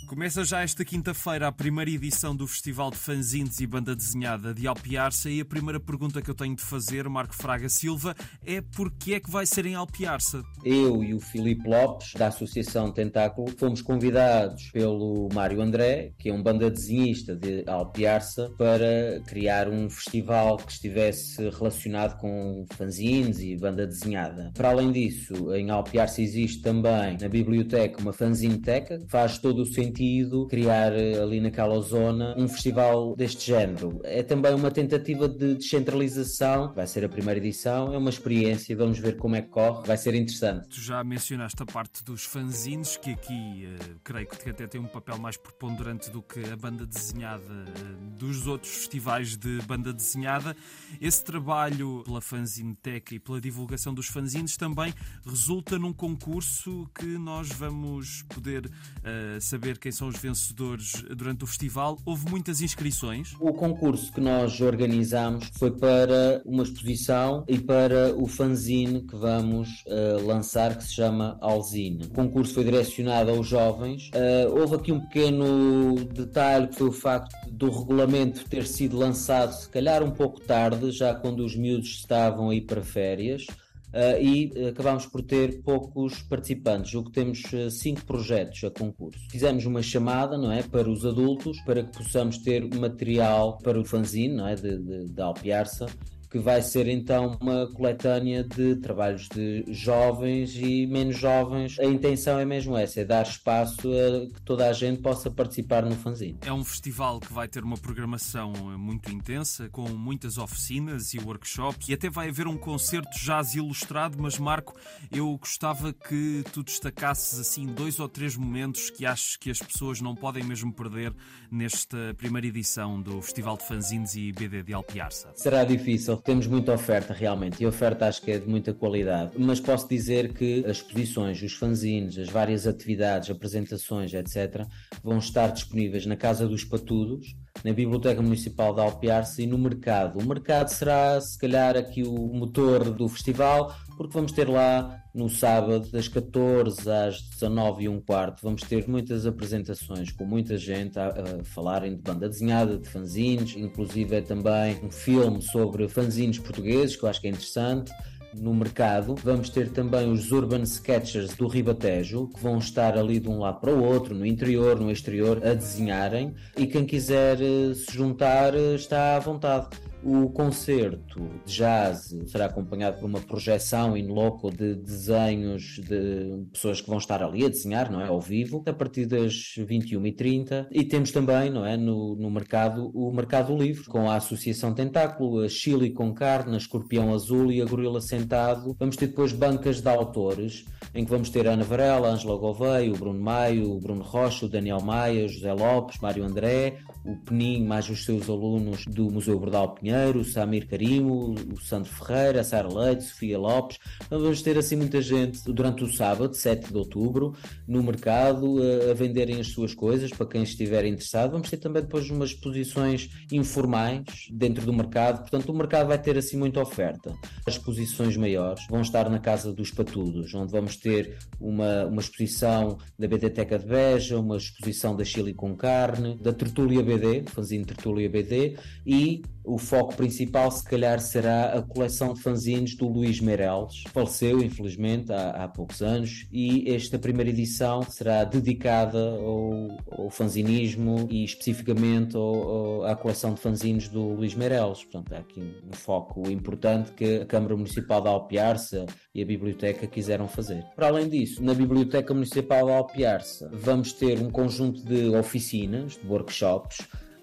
Começa 0.09 0.43
já 0.43 0.63
esta 0.63 0.83
quinta-feira 0.83 1.47
a 1.47 1.51
primeira 1.51 1.91
edição 1.91 2.35
do 2.35 2.47
Festival 2.47 2.89
de 2.89 2.97
Fanzines 2.97 3.59
e 3.59 3.67
Banda 3.67 3.95
Desenhada 3.95 4.55
de 4.55 4.65
Alpiarça 4.65 5.29
e 5.29 5.39
a 5.39 5.45
primeira 5.45 5.79
pergunta 5.79 6.19
que 6.19 6.31
eu 6.31 6.33
tenho 6.33 6.55
de 6.55 6.63
fazer, 6.63 7.07
Marco 7.07 7.35
Fraga 7.35 7.69
Silva, 7.69 8.15
é 8.43 8.59
porquê 8.59 9.13
é 9.13 9.19
que 9.19 9.29
vai 9.29 9.45
ser 9.45 9.67
em 9.67 9.75
Alpiarça? 9.75 10.41
Eu 10.65 11.03
e 11.03 11.13
o 11.13 11.19
Filipe 11.19 11.69
Lopes, 11.69 12.13
da 12.13 12.29
Associação 12.29 12.91
Tentáculo, 12.91 13.53
fomos 13.55 13.83
convidados 13.83 14.71
pelo 14.71 15.29
Mário 15.31 15.61
André, 15.61 16.11
que 16.17 16.29
é 16.29 16.33
um 16.33 16.41
banda 16.41 16.71
desenhista 16.71 17.35
de 17.35 17.63
Alpiarça, 17.67 18.49
para 18.57 19.21
criar 19.27 19.69
um 19.69 19.91
festival 19.91 20.57
que 20.57 20.71
estivesse 20.71 21.47
relacionado 21.51 22.17
com 22.17 22.65
fanzines 22.71 23.41
e 23.41 23.55
banda 23.55 23.85
desenhada. 23.85 24.51
Para 24.55 24.69
além 24.69 24.91
disso, 24.91 25.53
em 25.53 25.69
Alpiarça 25.69 26.19
existe 26.19 26.63
também 26.63 27.15
na 27.21 27.29
biblioteca 27.29 28.01
uma 28.01 28.11
fanzineteca, 28.11 28.97
que 28.97 29.07
faz 29.07 29.37
todo 29.37 29.61
o 29.61 29.65
sentido 29.67 29.98
sentido 29.99 30.47
criar 30.47 30.93
eh, 30.93 31.21
ali 31.21 31.41
naquela 31.41 31.79
zona 31.81 32.33
um 32.37 32.47
festival 32.47 33.15
deste 33.15 33.47
género. 33.47 33.99
É 34.03 34.23
também 34.23 34.53
uma 34.53 34.71
tentativa 34.71 35.27
de 35.27 35.55
descentralização, 35.55 36.73
vai 36.73 36.87
ser 36.87 37.03
a 37.03 37.09
primeira 37.09 37.39
edição, 37.39 37.93
é 37.93 37.97
uma 37.97 38.09
experiência, 38.09 38.75
vamos 38.75 38.97
ver 38.97 39.17
como 39.17 39.35
é 39.35 39.41
que 39.41 39.49
corre, 39.49 39.85
vai 39.85 39.97
ser 39.97 40.15
interessante. 40.15 40.69
Tu 40.69 40.81
já 40.81 41.03
mencionaste 41.03 41.61
a 41.61 41.65
parte 41.65 42.03
dos 42.03 42.23
fanzines, 42.23 42.95
que 42.95 43.11
aqui 43.11 43.67
uh, 43.67 43.99
creio 44.03 44.27
que 44.27 44.49
até 44.49 44.67
tem 44.67 44.79
um 44.79 44.87
papel 44.87 45.17
mais 45.17 45.35
preponderante 45.35 46.09
do 46.09 46.21
que 46.21 46.39
a 46.49 46.55
banda 46.55 46.85
desenhada 46.85 47.43
uh, 47.43 48.17
dos 48.17 48.47
outros 48.47 48.73
festivais 48.73 49.35
de 49.35 49.61
banda 49.63 49.91
desenhada. 49.91 50.55
Esse 51.01 51.23
trabalho 51.23 52.03
pela 52.05 52.21
fanzineteca 52.21 53.13
e 53.13 53.19
pela 53.19 53.41
divulgação 53.41 53.93
dos 53.93 54.07
fanzines 54.07 54.55
também 54.55 54.93
resulta 55.25 55.77
num 55.77 55.91
concurso 55.91 56.89
que 56.95 57.17
nós 57.17 57.49
vamos 57.49 58.23
poder 58.23 58.65
uh, 58.65 59.41
saber 59.41 59.77
quem 59.77 59.88
quem 59.89 59.91
são 59.91 60.07
os 60.07 60.19
vencedores 60.19 61.03
durante 61.15 61.43
o 61.43 61.47
festival. 61.47 61.97
Houve 62.05 62.29
muitas 62.29 62.61
inscrições. 62.61 63.33
O 63.39 63.51
concurso 63.53 64.13
que 64.13 64.21
nós 64.21 64.61
organizamos 64.61 65.49
foi 65.57 65.71
para 65.71 66.43
uma 66.45 66.61
exposição 66.61 67.43
e 67.47 67.57
para 67.57 68.13
o 68.15 68.27
fanzine 68.27 69.01
que 69.01 69.15
vamos 69.15 69.83
uh, 69.87 70.25
lançar, 70.25 70.77
que 70.77 70.83
se 70.83 70.93
chama 70.93 71.37
Alzine. 71.41 72.05
O 72.05 72.09
concurso 72.09 72.53
foi 72.53 72.63
direcionado 72.63 73.31
aos 73.31 73.47
jovens. 73.47 74.11
Uh, 74.13 74.59
houve 74.59 74.75
aqui 74.75 74.91
um 74.91 74.99
pequeno 74.99 75.95
detalhe 76.05 76.67
que 76.67 76.75
foi 76.75 76.89
o 76.89 76.91
facto 76.91 77.35
do 77.49 77.71
regulamento 77.71 78.47
ter 78.47 78.67
sido 78.67 78.95
lançado, 78.95 79.53
se 79.53 79.69
calhar 79.69 80.03
um 80.03 80.11
pouco 80.11 80.39
tarde, 80.39 80.91
já 80.91 81.15
quando 81.15 81.43
os 81.43 81.55
miúdos 81.55 81.89
estavam 81.89 82.51
aí 82.51 82.61
para 82.61 82.83
férias. 82.83 83.47
Uh, 83.91 84.21
e 84.21 84.53
uh, 84.55 84.67
acabámos 84.67 85.07
por 85.07 85.23
ter 85.23 85.63
poucos 85.63 86.21
participantes, 86.21 86.93
o 86.93 87.03
que 87.03 87.11
temos 87.11 87.41
uh, 87.53 87.71
cinco 87.71 88.05
projetos 88.05 88.63
a 88.63 88.69
concurso. 88.69 89.19
Fizemos 89.31 89.65
uma 89.65 89.81
chamada, 89.81 90.37
não 90.37 90.51
é, 90.51 90.61
para 90.61 90.87
os 90.87 91.05
adultos, 91.05 91.59
para 91.61 91.83
que 91.83 91.97
possamos 91.97 92.37
ter 92.37 92.63
material 92.75 93.57
para 93.57 93.79
o 93.79 93.83
fanzine, 93.83 94.35
não 94.35 94.47
é, 94.47 94.53
de, 94.53 94.77
de, 94.77 95.05
de 95.05 95.21
Alpiarça, 95.21 95.87
que 96.29 96.37
vai 96.37 96.61
ser 96.61 96.87
então 96.87 97.37
uma 97.41 97.67
coletânea 97.67 98.43
de 98.43 98.75
trabalhos 98.75 99.27
de 99.27 99.65
jovens 99.67 100.55
e 100.55 100.85
menos 100.85 101.17
jovens. 101.17 101.77
A 101.79 101.85
intenção 101.85 102.39
é 102.39 102.45
mesmo 102.45 102.77
essa, 102.77 103.01
é 103.01 103.05
dar 103.05 103.23
espaço 103.23 103.89
a 103.91 104.33
que 104.33 104.41
toda 104.43 104.69
a 104.69 104.73
gente 104.73 105.01
possa 105.01 105.31
participar 105.31 105.83
no 105.83 105.95
fanzine. 105.95 106.37
É 106.41 106.53
um 106.53 106.63
festival 106.63 107.19
que 107.19 107.33
vai 107.33 107.47
ter 107.47 107.63
uma 107.63 107.77
programação 107.77 108.53
muito 108.77 109.11
intensa, 109.11 109.69
com 109.69 109.89
muitas 109.89 110.37
oficinas 110.37 111.13
e 111.13 111.19
workshops, 111.19 111.89
e 111.89 111.93
até 111.93 112.09
vai 112.09 112.29
haver 112.29 112.47
um 112.47 112.57
concerto 112.57 113.09
jazz 113.19 113.55
ilustrado, 113.55 114.17
mas 114.19 114.37
Marco, 114.37 114.75
eu 115.11 115.37
gostava 115.37 115.91
que 115.93 116.43
tu 116.51 116.63
destacasses 116.63 117.39
assim 117.39 117.65
dois 117.65 117.99
ou 117.99 118.07
três 118.07 118.35
momentos 118.35 118.89
que 118.89 119.05
achas 119.05 119.35
que 119.35 119.49
as 119.49 119.59
pessoas 119.59 120.01
não 120.01 120.15
podem 120.15 120.43
mesmo 120.43 120.71
perder 120.71 121.13
nesta 121.51 122.13
primeira 122.17 122.47
edição 122.47 123.01
do 123.01 123.21
Festival 123.21 123.57
de 123.57 123.67
Fanzines 123.67 124.15
e 124.15 124.31
BD 124.31 124.63
de 124.63 124.73
Alpiarça. 124.73 125.31
Será 125.35 125.63
difícil, 125.63 126.18
temos 126.23 126.47
muita 126.47 126.73
oferta 126.73 127.13
realmente, 127.13 127.61
e 127.61 127.65
a 127.65 127.69
oferta 127.69 128.07
acho 128.07 128.21
que 128.21 128.31
é 128.31 128.39
de 128.39 128.47
muita 128.47 128.73
qualidade, 128.73 129.31
mas 129.37 129.59
posso 129.59 129.87
dizer 129.87 130.33
que 130.33 130.63
as 130.65 130.77
exposições, 130.77 131.41
os 131.41 131.53
fanzines, 131.53 132.17
as 132.17 132.29
várias 132.29 132.67
atividades, 132.67 133.29
apresentações, 133.29 134.13
etc., 134.13 134.65
vão 135.03 135.17
estar 135.17 135.47
disponíveis 135.47 136.05
na 136.05 136.15
Casa 136.15 136.47
dos 136.47 136.63
Patudos, 136.63 137.35
na 137.63 137.73
Biblioteca 137.73 138.21
Municipal 138.21 138.73
de 138.73 138.81
Alpiarce 138.81 139.43
e 139.43 139.47
no 139.47 139.57
mercado. 139.57 140.19
O 140.19 140.25
mercado 140.25 140.69
será, 140.69 141.19
se 141.19 141.37
calhar, 141.37 141.75
aqui 141.75 142.03
o 142.03 142.33
motor 142.33 142.91
do 142.91 143.07
festival, 143.07 143.75
porque 143.97 144.13
vamos 144.13 144.31
ter 144.31 144.47
lá 144.47 145.03
no 145.13 145.27
sábado, 145.27 145.89
das 145.91 146.07
14 146.07 146.89
às 146.89 147.21
19 147.21 147.83
e 147.83 147.89
um 147.89 147.99
quarto, 147.99 148.41
vamos 148.43 148.61
ter 148.61 148.87
muitas 148.87 149.25
apresentações 149.25 150.11
com 150.11 150.23
muita 150.23 150.57
gente 150.57 150.99
a, 150.99 151.07
a 151.07 151.43
falarem 151.43 151.95
de 151.95 152.01
banda 152.01 152.29
desenhada, 152.29 152.77
de 152.77 152.87
fanzines, 152.87 153.55
inclusive 153.57 154.15
é 154.15 154.21
também 154.21 154.79
um 154.83 154.91
filme 154.91 155.41
sobre 155.41 155.87
fanzines 155.87 156.37
portugueses, 156.37 156.95
que 156.95 157.03
eu 157.03 157.09
acho 157.09 157.19
que 157.19 157.27
é 157.27 157.31
interessante 157.31 157.91
no 158.33 158.53
mercado. 158.53 159.15
Vamos 159.23 159.49
ter 159.49 159.69
também 159.69 160.11
os 160.11 160.31
Urban 160.31 160.63
Sketchers 160.63 161.35
do 161.35 161.47
Ribatejo, 161.47 162.27
que 162.27 162.41
vão 162.41 162.57
estar 162.57 162.97
ali 162.97 163.19
de 163.19 163.29
um 163.29 163.39
lado 163.39 163.59
para 163.59 163.73
o 163.73 163.83
outro, 163.83 164.15
no 164.15 164.25
interior, 164.25 164.79
no 164.79 164.91
exterior, 164.91 165.45
a 165.45 165.53
desenharem. 165.53 166.33
E 166.57 166.65
quem 166.67 166.85
quiser 166.85 167.41
eh, 167.41 167.73
se 167.73 167.95
juntar 167.95 168.55
eh, 168.55 168.75
está 168.75 169.15
à 169.15 169.19
vontade. 169.19 169.67
O 170.01 170.29
concerto 170.29 171.29
de 171.45 171.53
jazz 171.53 172.15
será 172.27 172.45
acompanhado 172.45 172.99
por 172.99 173.05
uma 173.05 173.19
projeção 173.19 173.97
in 173.97 174.07
loco 174.07 174.49
de 174.49 174.75
desenhos 174.75 175.81
de 175.83 176.45
pessoas 176.53 176.79
que 176.79 176.87
vão 176.87 176.97
estar 176.97 177.21
ali 177.21 177.45
a 177.45 177.49
desenhar, 177.49 177.91
não 177.91 177.99
é? 177.99 178.07
Ao 178.07 178.21
vivo, 178.21 178.63
a 178.65 178.71
partir 178.71 179.05
das 179.05 179.33
21h30. 179.57 180.67
E 180.71 180.85
temos 180.85 181.11
também, 181.11 181.49
não 181.49 181.65
é? 181.65 181.75
No, 181.75 182.15
no 182.15 182.31
mercado, 182.31 182.89
o 182.93 183.11
Mercado 183.11 183.55
Livre, 183.57 183.83
com 183.85 184.09
a 184.09 184.15
Associação 184.15 184.73
Tentáculo, 184.73 185.43
a 185.43 185.49
Chile 185.49 185.91
com 185.91 186.13
Carne, 186.13 186.53
a 186.53 186.57
Escorpião 186.57 187.13
Azul 187.13 187.51
e 187.51 187.61
a 187.61 187.65
Gorila 187.65 187.99
Sentado. 187.99 188.75
Vamos 188.79 188.95
ter 188.95 189.07
depois 189.07 189.33
bancas 189.33 189.81
de 189.81 189.89
autores, 189.89 190.65
em 190.95 191.03
que 191.03 191.11
vamos 191.11 191.29
ter 191.29 191.45
Ana 191.45 191.63
Varela, 191.63 192.07
a 192.07 192.11
Angela 192.11 192.37
Gouveia, 192.37 192.89
o 192.89 192.97
Bruno 192.97 193.19
Maio, 193.19 193.73
o 193.73 193.79
Bruno 193.79 194.03
Rocha, 194.03 194.45
o 194.45 194.49
Daniel 194.49 194.81
Maia, 194.81 195.27
José 195.27 195.51
Lopes, 195.51 195.99
Mário 195.99 196.23
André, 196.23 196.77
o 197.05 197.15
Penin, 197.17 197.65
mais 197.65 197.89
os 197.89 198.05
seus 198.05 198.29
alunos 198.29 198.85
do 198.85 199.11
Museu 199.11 199.37
Bordal 199.39 199.73
Pinheiro, 199.75 199.88
o 200.15 200.23
Samir 200.23 200.67
Carimo, 200.67 201.35
o 201.53 201.59
Sandro 201.61 201.91
Ferreira, 201.91 202.41
a 202.41 202.43
Sara 202.43 202.67
Leite, 202.67 203.03
Sofia 203.03 203.37
Lopes. 203.37 203.77
Vamos 204.09 204.41
ter 204.41 204.57
assim 204.57 204.75
muita 204.75 205.01
gente 205.01 205.41
durante 205.51 205.83
o 205.83 205.91
sábado, 205.91 206.33
7 206.35 206.71
de 206.71 206.77
outubro, 206.77 207.35
no 207.67 207.83
mercado, 207.83 208.57
a, 208.61 208.91
a 208.91 208.93
venderem 208.93 209.39
as 209.39 209.47
suas 209.47 209.73
coisas 209.73 210.11
para 210.11 210.25
quem 210.25 210.43
estiver 210.43 210.85
interessado. 210.85 211.31
Vamos 211.31 211.49
ter 211.49 211.57
também 211.57 211.81
depois 211.81 212.09
umas 212.09 212.29
exposições 212.31 213.09
informais 213.31 214.03
dentro 214.31 214.65
do 214.65 214.73
mercado, 214.73 215.21
portanto 215.21 215.49
o 215.49 215.55
mercado 215.55 215.87
vai 215.87 216.01
ter 216.01 216.17
assim 216.17 216.37
muita 216.37 216.61
oferta. 216.61 217.13
As 217.45 217.55
exposições 217.55 218.15
maiores 218.17 218.65
vão 218.69 218.81
estar 218.81 219.09
na 219.09 219.19
Casa 219.19 219.53
dos 219.53 219.71
Patudos, 219.71 220.33
onde 220.33 220.51
vamos 220.51 220.77
ter 220.77 221.17
uma, 221.39 221.85
uma 221.85 222.01
exposição 222.01 222.77
da 222.97 223.07
BDteca 223.07 223.57
de 223.57 223.65
Beja, 223.65 224.19
uma 224.19 224.37
exposição 224.37 224.95
da 224.95 225.03
Chile 225.03 225.33
com 225.33 225.55
carne, 225.55 226.17
da 226.21 226.33
Tertúlia 226.33 226.83
BD, 226.83 227.23
fanzine 227.27 227.65
Tertúlia 227.65 228.09
BD, 228.09 228.57
e 228.85 229.21
o 229.43 229.57
foco 229.79 229.95
principal 229.95 230.51
se 230.51 230.61
calhar 230.61 230.99
será 230.99 231.53
a 231.53 231.61
coleção 231.61 232.13
de 232.13 232.21
fanzines 232.21 232.75
do 232.75 232.85
Luís 232.85 233.21
Meireles, 233.21 233.83
faleceu 233.93 234.43
infelizmente 234.43 235.09
há, 235.13 235.29
há 235.29 235.47
poucos 235.47 235.81
anos, 235.81 236.27
e 236.33 236.69
esta 236.69 236.99
primeira 236.99 237.29
edição 237.29 237.81
será 237.83 238.25
dedicada 238.25 238.99
ao, 238.99 239.77
ao 239.89 240.09
fanzinismo 240.09 241.07
e 241.09 241.23
especificamente 241.23 242.17
ao, 242.17 242.23
ao, 242.23 242.83
à 242.87 242.95
coleção 242.95 243.33
de 243.33 243.39
fanzines 243.39 243.87
do 243.87 244.15
Luís 244.15 244.35
Meireles. 244.35 244.83
Portanto, 244.83 245.13
há 245.13 245.19
aqui 245.19 245.39
um 245.39 245.73
foco 245.73 246.29
importante 246.29 246.91
que 246.91 247.21
a 247.21 247.25
Câmara 247.25 247.55
Municipal 247.55 248.01
de 248.01 248.09
Alpiarça 248.09 248.85
e 249.15 249.21
a 249.21 249.25
Biblioteca 249.25 249.87
quiseram 249.87 250.27
fazer. 250.27 250.65
Para 250.75 250.87
além 250.87 251.07
disso, 251.07 251.41
na 251.41 251.53
Biblioteca 251.53 252.13
Municipal 252.13 252.65
de 252.65 252.73
Alpiarça 252.73 253.49
vamos 253.53 253.93
ter 253.93 254.19
um 254.19 254.29
conjunto 254.29 254.83
de 254.83 255.07
oficinas, 255.15 255.93
de 255.93 256.05
workshops, 256.05 256.79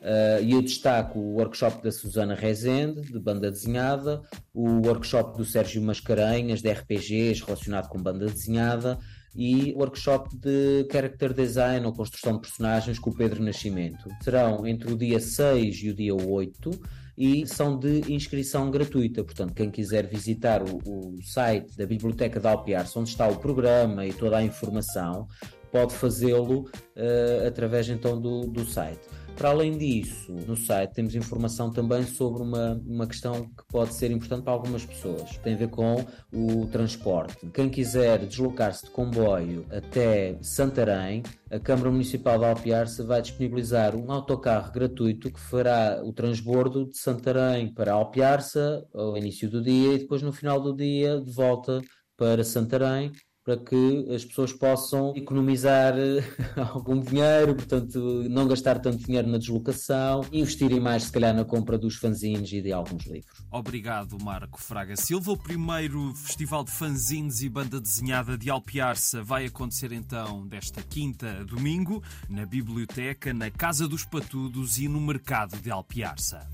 Uh, 0.07 0.41
e 0.41 0.53
eu 0.53 0.63
destaco 0.63 1.19
o 1.19 1.35
workshop 1.35 1.83
da 1.83 1.91
Susana 1.91 2.37
Rezende, 2.37 3.01
de 3.01 3.19
banda 3.19 3.51
desenhada, 3.51 4.23
o 4.55 4.87
workshop 4.87 5.37
do 5.37 5.45
Sérgio 5.45 5.83
Mascarenhas, 5.83 6.63
de 6.63 6.71
RPGs 6.71 7.43
relacionado 7.45 7.89
com 7.89 8.01
banda 8.01 8.27
desenhada, 8.27 9.01
e 9.35 9.73
o 9.73 9.79
workshop 9.79 10.37
de 10.37 10.87
character 10.93 11.33
design 11.33 11.85
ou 11.85 11.93
construção 11.93 12.35
de 12.35 12.43
personagens 12.43 13.01
com 13.01 13.11
o 13.11 13.17
Pedro 13.17 13.43
Nascimento. 13.43 14.09
Serão 14.23 14.65
entre 14.65 14.93
o 14.93 14.97
dia 14.97 15.19
6 15.19 15.77
e 15.83 15.91
o 15.91 15.95
dia 15.95 16.15
8 16.15 16.71
e 17.19 17.45
são 17.45 17.77
de 17.77 18.13
inscrição 18.13 18.71
gratuita. 18.71 19.25
Portanto, 19.25 19.55
quem 19.55 19.73
quiser 19.73 20.07
visitar 20.07 20.63
o, 20.63 20.79
o 20.87 21.19
site 21.21 21.77
da 21.77 21.85
Biblioteca 21.85 22.39
de 22.39 22.47
Alpiarce, 22.47 22.97
onde 22.97 23.11
está 23.11 23.27
o 23.27 23.39
programa 23.39 24.07
e 24.07 24.13
toda 24.13 24.37
a 24.37 24.43
informação, 24.43 25.27
pode 25.73 25.95
fazê-lo 25.95 26.61
uh, 26.61 27.47
através 27.47 27.89
então 27.89 28.21
do, 28.21 28.47
do 28.47 28.65
site. 28.65 29.01
Para 29.37 29.51
além 29.51 29.77
disso, 29.77 30.33
no 30.33 30.57
site 30.57 30.95
temos 30.95 31.15
informação 31.15 31.71
também 31.71 32.05
sobre 32.05 32.43
uma, 32.43 32.81
uma 32.87 33.07
questão 33.07 33.45
que 33.45 33.65
pode 33.69 33.93
ser 33.93 34.11
importante 34.11 34.43
para 34.43 34.55
algumas 34.55 34.87
pessoas. 34.87 35.37
Tem 35.39 35.53
a 35.53 35.59
ver 35.59 35.69
com 35.69 36.07
o 36.33 36.67
transporte. 36.69 37.47
Quem 37.53 37.69
quiser 37.69 38.25
deslocar-se 38.25 38.87
de 38.87 38.91
comboio 38.91 39.67
até 39.71 40.39
Santarém, 40.41 41.23
a 41.51 41.59
Câmara 41.59 41.91
Municipal 41.91 42.39
de 42.39 42.47
Alpiarce 42.47 43.03
vai 43.03 43.21
disponibilizar 43.21 43.95
um 43.95 44.11
autocarro 44.11 44.73
gratuito 44.73 45.31
que 45.31 45.39
fará 45.39 46.01
o 46.03 46.15
transbordo 46.15 46.89
de 46.89 46.97
Santarém 46.97 47.73
para 47.73 47.93
Alpiarce 47.93 48.59
ao 48.95 49.19
início 49.19 49.51
do 49.51 49.63
dia 49.63 49.93
e 49.93 49.99
depois 49.99 50.23
no 50.23 50.33
final 50.33 50.59
do 50.63 50.75
dia 50.75 51.21
de 51.21 51.31
volta 51.31 51.83
para 52.17 52.43
Santarém 52.43 53.13
para 53.47 53.57
que 53.59 54.13
as 54.13 54.25
pessoas 54.25 54.53
possam 54.53 55.15
economizar 55.15 55.95
eh, 55.97 56.25
algum 56.75 57.01
dinheiro, 57.01 57.55
portanto, 57.55 58.01
não 58.29 58.49
gastar 58.49 58.81
tanto 58.81 59.07
dinheiro 59.07 59.29
na 59.29 59.39
deslocação, 59.39 60.23
investirem 60.33 60.81
mais, 60.81 61.05
se 61.05 61.13
calhar, 61.13 61.33
na 61.33 61.45
compra 61.45 61.79
dos 61.79 61.95
fanzines 61.95 62.51
e 62.53 62.61
de 62.61 62.73
alguns 62.73 63.07
livros. 63.07 63.39
Obrigado, 63.53 64.19
Marco 64.21 64.61
Fraga 64.61 64.97
Silva. 64.97 65.31
O 65.31 65.37
primeiro 65.37 66.13
Festival 66.17 66.65
de 66.65 66.73
Fanzines 66.73 67.41
e 67.41 67.49
Banda 67.49 67.81
Desenhada 67.81 68.37
de 68.37 68.51
Alpiarça 68.51 69.23
vai 69.23 69.47
acontecer 69.47 69.93
então 69.93 70.45
desta 70.49 70.83
quinta 70.83 71.39
a 71.41 71.45
domingo, 71.45 72.03
na 72.29 72.45
Biblioteca, 72.45 73.33
na 73.33 73.49
Casa 73.49 73.87
dos 73.87 74.05
Patudos 74.05 74.79
e 74.79 74.89
no 74.89 75.01
Mercado 75.01 75.57
de 75.59 75.71
Alpiarça. 75.71 76.49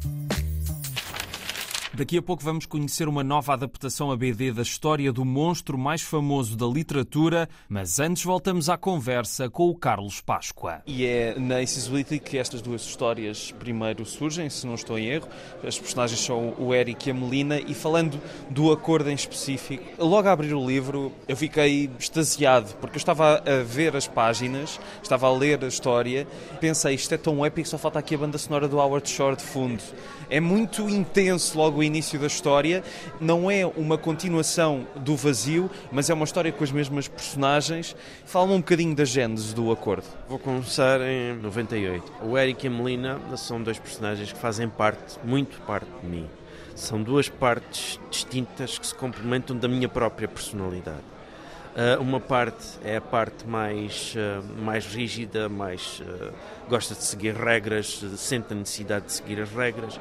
Daqui 1.94 2.16
a 2.16 2.22
pouco 2.22 2.42
vamos 2.42 2.64
conhecer 2.64 3.06
uma 3.06 3.22
nova 3.22 3.52
adaptação 3.52 4.10
a 4.10 4.16
BD 4.16 4.50
da 4.50 4.62
história 4.62 5.12
do 5.12 5.26
monstro 5.26 5.76
mais 5.76 6.00
famoso 6.00 6.56
da 6.56 6.64
literatura, 6.64 7.46
mas 7.68 8.00
antes 8.00 8.24
voltamos 8.24 8.70
à 8.70 8.78
conversa 8.78 9.50
com 9.50 9.68
o 9.68 9.74
Carlos 9.74 10.18
Páscoa. 10.22 10.80
E 10.86 11.04
é 11.04 11.38
na 11.38 11.58
Accessibility 11.58 12.18
que 12.18 12.38
estas 12.38 12.62
duas 12.62 12.80
histórias 12.80 13.52
primeiro 13.58 14.06
surgem, 14.06 14.48
se 14.48 14.66
não 14.66 14.74
estou 14.74 14.98
em 14.98 15.08
erro. 15.08 15.28
As 15.62 15.78
personagens 15.78 16.18
são 16.18 16.54
o 16.58 16.74
Eric 16.74 17.06
e 17.06 17.10
a 17.10 17.14
Melina, 17.14 17.60
e 17.60 17.74
falando 17.74 18.18
do 18.48 18.72
acordo 18.72 19.10
em 19.10 19.14
específico, 19.14 19.84
logo 20.02 20.26
a 20.26 20.32
abrir 20.32 20.54
o 20.54 20.66
livro 20.66 21.12
eu 21.28 21.36
fiquei 21.36 21.90
extasiado, 21.98 22.74
porque 22.80 22.96
eu 22.96 23.00
estava 23.00 23.42
a 23.44 23.62
ver 23.62 23.94
as 23.94 24.08
páginas, 24.08 24.80
estava 25.02 25.26
a 25.26 25.30
ler 25.30 25.62
a 25.62 25.68
história, 25.68 26.26
pensei, 26.58 26.94
isto 26.94 27.12
é 27.12 27.18
tão 27.18 27.44
épico, 27.44 27.68
só 27.68 27.76
falta 27.76 27.98
aqui 27.98 28.14
a 28.14 28.18
banda 28.18 28.38
sonora 28.38 28.66
do 28.66 28.78
Howard 28.78 29.06
Shore 29.10 29.36
de 29.36 29.42
fundo. 29.42 29.82
É 30.30 30.40
muito 30.40 30.88
intenso 30.88 31.58
logo 31.58 31.81
início 31.82 32.18
da 32.18 32.26
história, 32.26 32.82
não 33.20 33.50
é 33.50 33.66
uma 33.66 33.98
continuação 33.98 34.86
do 34.96 35.16
vazio, 35.16 35.70
mas 35.90 36.10
é 36.10 36.14
uma 36.14 36.24
história 36.24 36.52
com 36.52 36.62
as 36.62 36.72
mesmas 36.72 37.08
personagens. 37.08 37.96
Fala-me 38.24 38.54
um 38.54 38.58
bocadinho 38.58 38.94
da 38.94 39.04
gênese 39.04 39.54
do 39.54 39.70
acordo. 39.70 40.04
Vou 40.28 40.38
começar 40.38 41.00
em 41.00 41.34
98. 41.36 42.12
O 42.22 42.38
Eric 42.38 42.66
e 42.66 42.68
a 42.68 42.70
Melina 42.70 43.20
são 43.36 43.62
dois 43.62 43.78
personagens 43.78 44.32
que 44.32 44.38
fazem 44.38 44.68
parte, 44.68 45.18
muito 45.24 45.60
parte 45.62 45.88
de 46.02 46.06
mim. 46.08 46.28
São 46.74 47.02
duas 47.02 47.28
partes 47.28 48.00
distintas 48.10 48.78
que 48.78 48.86
se 48.86 48.94
complementam 48.94 49.56
da 49.56 49.68
minha 49.68 49.88
própria 49.88 50.26
personalidade. 50.26 51.12
Uh, 51.72 52.02
uma 52.02 52.20
parte 52.20 52.66
é 52.84 52.96
a 52.96 53.00
parte 53.00 53.46
mais, 53.46 54.14
uh, 54.14 54.62
mais 54.62 54.84
rígida, 54.84 55.48
mais 55.48 56.00
uh, 56.00 56.30
gosta 56.68 56.94
de 56.94 57.02
seguir 57.02 57.34
regras, 57.34 58.04
sente 58.18 58.52
a 58.52 58.54
necessidade 58.54 59.06
de 59.06 59.12
seguir 59.12 59.40
as 59.40 59.50
regras. 59.50 59.98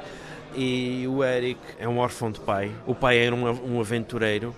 E 0.55 1.05
o 1.07 1.23
Eric 1.23 1.59
é 1.79 1.87
um 1.87 1.97
órfão 1.97 2.31
de 2.31 2.39
pai. 2.39 2.71
O 2.85 2.93
pai 2.93 3.17
era 3.19 3.33
um, 3.33 3.75
um 3.75 3.79
aventureiro 3.79 4.53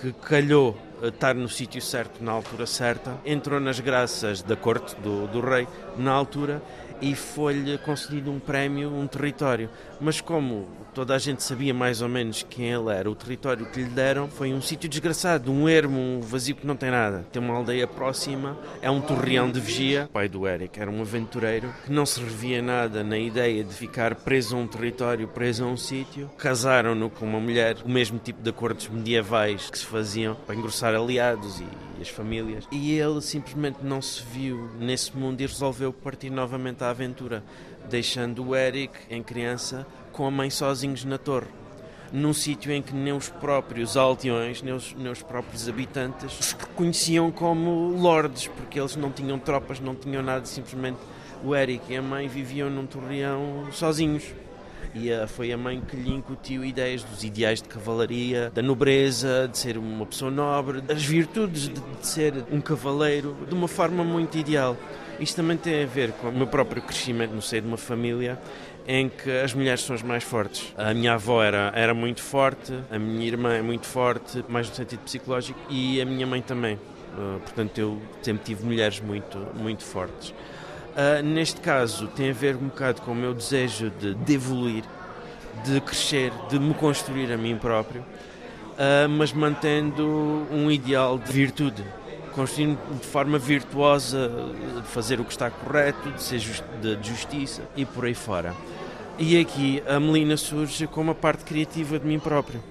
que 0.00 0.12
calhou 0.12 0.76
estar 1.02 1.34
no 1.34 1.48
sítio 1.48 1.80
certo 1.80 2.22
na 2.22 2.32
altura 2.32 2.66
certa, 2.66 3.16
entrou 3.24 3.60
nas 3.60 3.80
graças 3.80 4.42
da 4.42 4.56
corte 4.56 4.94
do, 4.96 5.26
do 5.26 5.40
rei 5.40 5.66
na 5.96 6.12
altura 6.12 6.62
e 7.00 7.14
foi-lhe 7.14 7.76
concedido 7.78 8.30
um 8.30 8.38
prémio, 8.38 8.90
um 8.92 9.06
território. 9.06 9.68
Mas 10.00 10.20
como 10.20 10.66
toda 10.96 11.14
a 11.14 11.18
gente 11.18 11.42
sabia 11.42 11.74
mais 11.74 12.00
ou 12.00 12.08
menos 12.08 12.42
quem 12.48 12.72
ele 12.72 12.90
era, 12.90 13.10
o 13.10 13.14
território 13.14 13.66
que 13.66 13.80
lhe 13.80 13.90
deram 13.90 14.28
foi 14.28 14.54
um 14.54 14.62
sítio 14.62 14.88
desgraçado, 14.88 15.52
um 15.52 15.68
ermo, 15.68 16.00
um 16.00 16.20
vazio 16.22 16.56
que 16.56 16.66
não 16.66 16.74
tem 16.74 16.90
nada. 16.90 17.26
Tem 17.30 17.42
uma 17.42 17.52
aldeia 17.52 17.86
próxima, 17.86 18.56
é 18.80 18.90
um 18.90 19.02
torreão 19.02 19.50
de 19.50 19.60
vigia. 19.60 20.06
O 20.06 20.14
pai 20.14 20.26
do 20.26 20.48
Eric 20.48 20.80
era 20.80 20.90
um 20.90 21.02
aventureiro 21.02 21.70
que 21.84 21.92
não 21.92 22.06
se 22.06 22.18
revia 22.18 22.62
nada 22.62 23.04
na 23.04 23.18
ideia 23.18 23.62
de 23.62 23.74
ficar 23.74 24.14
preso 24.14 24.56
a 24.56 24.58
um 24.58 24.66
território, 24.66 25.28
preso 25.28 25.64
a 25.64 25.66
um 25.66 25.76
sítio. 25.76 26.30
Casaram-no 26.38 27.10
com 27.10 27.26
uma 27.26 27.40
mulher, 27.40 27.76
o 27.84 27.90
mesmo 27.90 28.18
tipo 28.18 28.42
de 28.42 28.48
acordos 28.48 28.88
medievais 28.88 29.68
que 29.68 29.78
se 29.78 29.84
faziam 29.84 30.34
para 30.34 30.54
engrossar 30.54 30.94
aliados 30.94 31.60
e 31.60 31.66
as 32.00 32.08
famílias. 32.08 32.66
E 32.72 32.98
ele 32.98 33.20
simplesmente 33.20 33.80
não 33.82 34.00
se 34.00 34.22
viu 34.22 34.70
nesse 34.78 35.14
mundo 35.14 35.42
e 35.42 35.46
resolveu 35.46 35.92
partir 35.92 36.30
novamente 36.30 36.82
à 36.82 36.88
aventura, 36.88 37.44
deixando 37.88 38.48
o 38.48 38.56
Eric, 38.56 38.92
em 39.10 39.22
criança, 39.22 39.86
com 40.16 40.26
a 40.26 40.30
mãe 40.30 40.48
sozinhos 40.48 41.04
na 41.04 41.18
torre. 41.18 41.48
Num 42.10 42.32
sítio 42.32 42.72
em 42.72 42.80
que 42.80 42.94
nem 42.94 43.12
os 43.12 43.28
próprios 43.28 43.96
aldeões, 43.96 44.62
nem 44.62 44.72
os, 44.72 44.94
nem 44.96 45.12
os 45.12 45.22
próprios 45.22 45.68
habitantes 45.68 46.40
os 46.40 46.52
reconheciam 46.52 47.30
como 47.30 47.90
lordes, 47.90 48.48
porque 48.48 48.80
eles 48.80 48.96
não 48.96 49.10
tinham 49.10 49.38
tropas, 49.38 49.78
não 49.78 49.94
tinham 49.94 50.22
nada, 50.22 50.46
simplesmente 50.46 50.98
o 51.44 51.54
Eric 51.54 51.92
e 51.92 51.96
a 51.96 52.02
mãe 52.02 52.28
viviam 52.28 52.70
num 52.70 52.86
torreão 52.86 53.66
sozinhos. 53.72 54.24
E 54.94 55.10
foi 55.26 55.52
a 55.52 55.58
mãe 55.58 55.82
que 55.86 55.94
lhe 55.94 56.10
incutiu 56.10 56.64
ideias 56.64 57.02
dos 57.02 57.22
ideais 57.22 57.60
de 57.60 57.68
cavalaria, 57.68 58.50
da 58.54 58.62
nobreza, 58.62 59.46
de 59.50 59.58
ser 59.58 59.76
uma 59.76 60.06
pessoa 60.06 60.30
nobre, 60.30 60.80
das 60.80 61.04
virtudes 61.04 61.68
de, 61.68 61.74
de 61.74 62.06
ser 62.06 62.32
um 62.50 62.62
cavaleiro, 62.62 63.36
de 63.46 63.54
uma 63.54 63.68
forma 63.68 64.02
muito 64.02 64.38
ideal. 64.38 64.74
Isto 65.20 65.36
também 65.36 65.56
tem 65.56 65.82
a 65.82 65.86
ver 65.86 66.12
com 66.12 66.28
o 66.28 66.32
meu 66.32 66.46
próprio 66.46 66.80
crescimento 66.80 67.34
no 67.34 67.42
seio 67.42 67.62
de 67.62 67.68
uma 67.68 67.76
família 67.76 68.38
em 68.86 69.08
que 69.08 69.30
as 69.30 69.52
mulheres 69.52 69.80
são 69.82 69.94
as 69.96 70.02
mais 70.02 70.22
fortes. 70.22 70.72
A 70.76 70.94
minha 70.94 71.14
avó 71.14 71.42
era, 71.42 71.72
era 71.74 71.92
muito 71.92 72.22
forte, 72.22 72.72
a 72.90 72.98
minha 72.98 73.26
irmã 73.26 73.54
é 73.54 73.62
muito 73.62 73.86
forte, 73.86 74.44
mais 74.48 74.68
no 74.68 74.74
sentido 74.74 75.00
psicológico, 75.00 75.58
e 75.68 76.00
a 76.00 76.04
minha 76.04 76.26
mãe 76.26 76.40
também. 76.40 76.76
Uh, 76.76 77.40
portanto, 77.40 77.78
eu 77.78 78.00
sempre 78.22 78.44
tive 78.44 78.64
mulheres 78.64 79.00
muito, 79.00 79.38
muito 79.54 79.82
fortes. 79.82 80.30
Uh, 80.30 81.22
neste 81.22 81.60
caso, 81.60 82.06
tem 82.08 82.30
a 82.30 82.32
ver 82.32 82.56
um 82.56 82.68
bocado 82.68 83.02
com 83.02 83.12
o 83.12 83.14
meu 83.14 83.34
desejo 83.34 83.90
de, 83.90 84.14
de 84.14 84.34
evoluir, 84.34 84.84
de 85.64 85.80
crescer, 85.80 86.32
de 86.48 86.58
me 86.58 86.74
construir 86.74 87.32
a 87.32 87.36
mim 87.36 87.56
próprio, 87.56 88.02
uh, 88.02 89.08
mas 89.08 89.32
mantendo 89.32 90.46
um 90.50 90.70
ideal 90.70 91.18
de 91.18 91.32
virtude 91.32 91.84
construindo 92.36 92.78
de 93.00 93.06
forma 93.06 93.38
virtuosa, 93.38 94.30
de 94.76 94.86
fazer 94.88 95.18
o 95.18 95.24
que 95.24 95.32
está 95.32 95.50
correto, 95.50 96.10
de 96.10 96.22
ser 96.22 96.38
just, 96.38 96.62
de 96.80 97.08
justiça 97.08 97.62
e 97.74 97.86
por 97.86 98.04
aí 98.04 98.14
fora. 98.14 98.54
E 99.18 99.40
aqui 99.40 99.82
a 99.88 99.98
Melina 99.98 100.36
surge 100.36 100.86
como 100.86 101.10
a 101.10 101.14
parte 101.14 101.44
criativa 101.44 101.98
de 101.98 102.06
mim 102.06 102.18
próprio. 102.18 102.62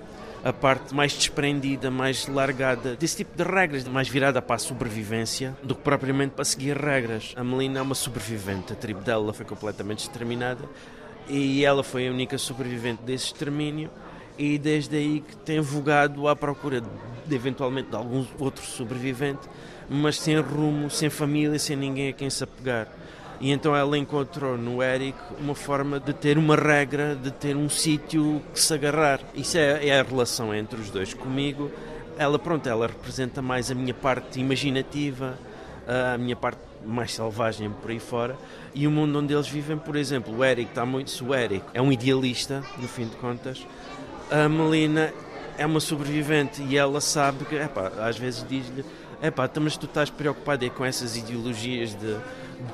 A 0.43 0.53
parte 0.53 0.93
mais 0.93 1.11
desprendida, 1.13 1.89
mais 1.89 2.27
largada 2.27 2.95
desse 2.95 3.17
tipo 3.17 3.35
de 3.35 3.43
regras, 3.43 3.83
mais 3.85 4.07
virada 4.07 4.39
para 4.39 4.57
a 4.57 4.59
sobrevivência 4.59 5.57
do 5.63 5.73
que 5.73 5.81
propriamente 5.81 6.35
para 6.35 6.45
seguir 6.45 6.77
regras. 6.77 7.33
A 7.35 7.43
Melina 7.43 7.79
é 7.79 7.81
uma 7.81 7.95
sobrevivente, 7.95 8.71
a 8.71 8.75
tribo 8.75 9.01
dela 9.01 9.33
foi 9.33 9.43
completamente 9.43 10.01
exterminada 10.01 10.63
e 11.27 11.65
ela 11.65 11.83
foi 11.83 12.07
a 12.07 12.11
única 12.11 12.37
sobrevivente 12.37 13.01
desse 13.01 13.25
extermínio 13.25 13.89
e 14.37 14.59
desde 14.59 14.95
aí 14.95 15.23
que 15.27 15.35
tem 15.37 15.59
vogado 15.59 16.27
à 16.27 16.35
procura 16.35 16.79
de, 17.27 17.35
eventualmente 17.35 17.89
de 17.89 17.95
algum 17.95 18.25
outro 18.39 18.65
sobrevivente, 18.65 19.41
mas 19.89 20.19
sem 20.19 20.39
rumo, 20.39 20.89
sem 20.89 21.09
família, 21.09 21.59
sem 21.59 21.75
ninguém 21.75 22.09
a 22.09 22.13
quem 22.13 22.29
se 22.29 22.43
apegar. 22.43 22.87
E 23.39 23.51
então 23.51 23.75
ela 23.75 23.97
encontrou 23.97 24.57
no 24.57 24.81
Eric 24.81 25.17
uma 25.39 25.55
forma 25.55 25.99
de 25.99 26.13
ter 26.13 26.37
uma 26.37 26.55
regra, 26.55 27.15
de 27.15 27.31
ter 27.31 27.55
um 27.55 27.69
sítio 27.69 28.41
que 28.53 28.59
se 28.59 28.73
agarrar. 28.73 29.19
Isso 29.33 29.57
é, 29.57 29.87
é, 29.87 29.99
a 29.99 30.03
relação 30.03 30.53
entre 30.53 30.79
os 30.79 30.89
dois 30.89 31.13
comigo. 31.13 31.69
Ela, 32.17 32.39
pronto, 32.39 32.67
ela 32.67 32.87
representa 32.87 33.41
mais 33.41 33.69
a 33.69 33.75
minha 33.75 33.93
parte 33.93 34.39
imaginativa, 34.39 35.37
a 35.85 36.17
minha 36.17 36.35
parte 36.35 36.59
mais 36.85 37.13
selvagem 37.13 37.69
por 37.69 37.91
aí 37.91 37.99
fora. 37.99 38.37
E 38.73 38.87
o 38.87 38.91
mundo 38.91 39.19
onde 39.19 39.33
eles 39.33 39.47
vivem, 39.47 39.77
por 39.77 39.95
exemplo, 39.95 40.37
o 40.37 40.43
Eric 40.43 40.69
está 40.69 40.85
muito. 40.85 41.11
Se 41.11 41.23
o 41.23 41.33
Eric 41.35 41.65
é 41.73 41.81
um 41.81 41.91
idealista, 41.91 42.63
no 42.77 42.87
fim 42.87 43.05
de 43.05 43.15
contas, 43.17 43.65
a 44.31 44.47
Melina 44.47 45.13
é 45.57 45.65
uma 45.65 45.79
sobrevivente 45.79 46.61
e 46.61 46.77
ela 46.77 47.01
sabe 47.01 47.45
que, 47.45 47.55
epá, 47.55 47.91
às 47.99 48.17
vezes 48.17 48.45
diz-lhe: 48.47 48.85
epá, 49.21 49.45
então, 49.45 49.63
mas 49.63 49.77
tu 49.77 49.85
estás 49.85 50.09
preocupada 50.09 50.69
com 50.69 50.85
essas 50.85 51.15
ideologias 51.15 51.93
de 51.95 52.17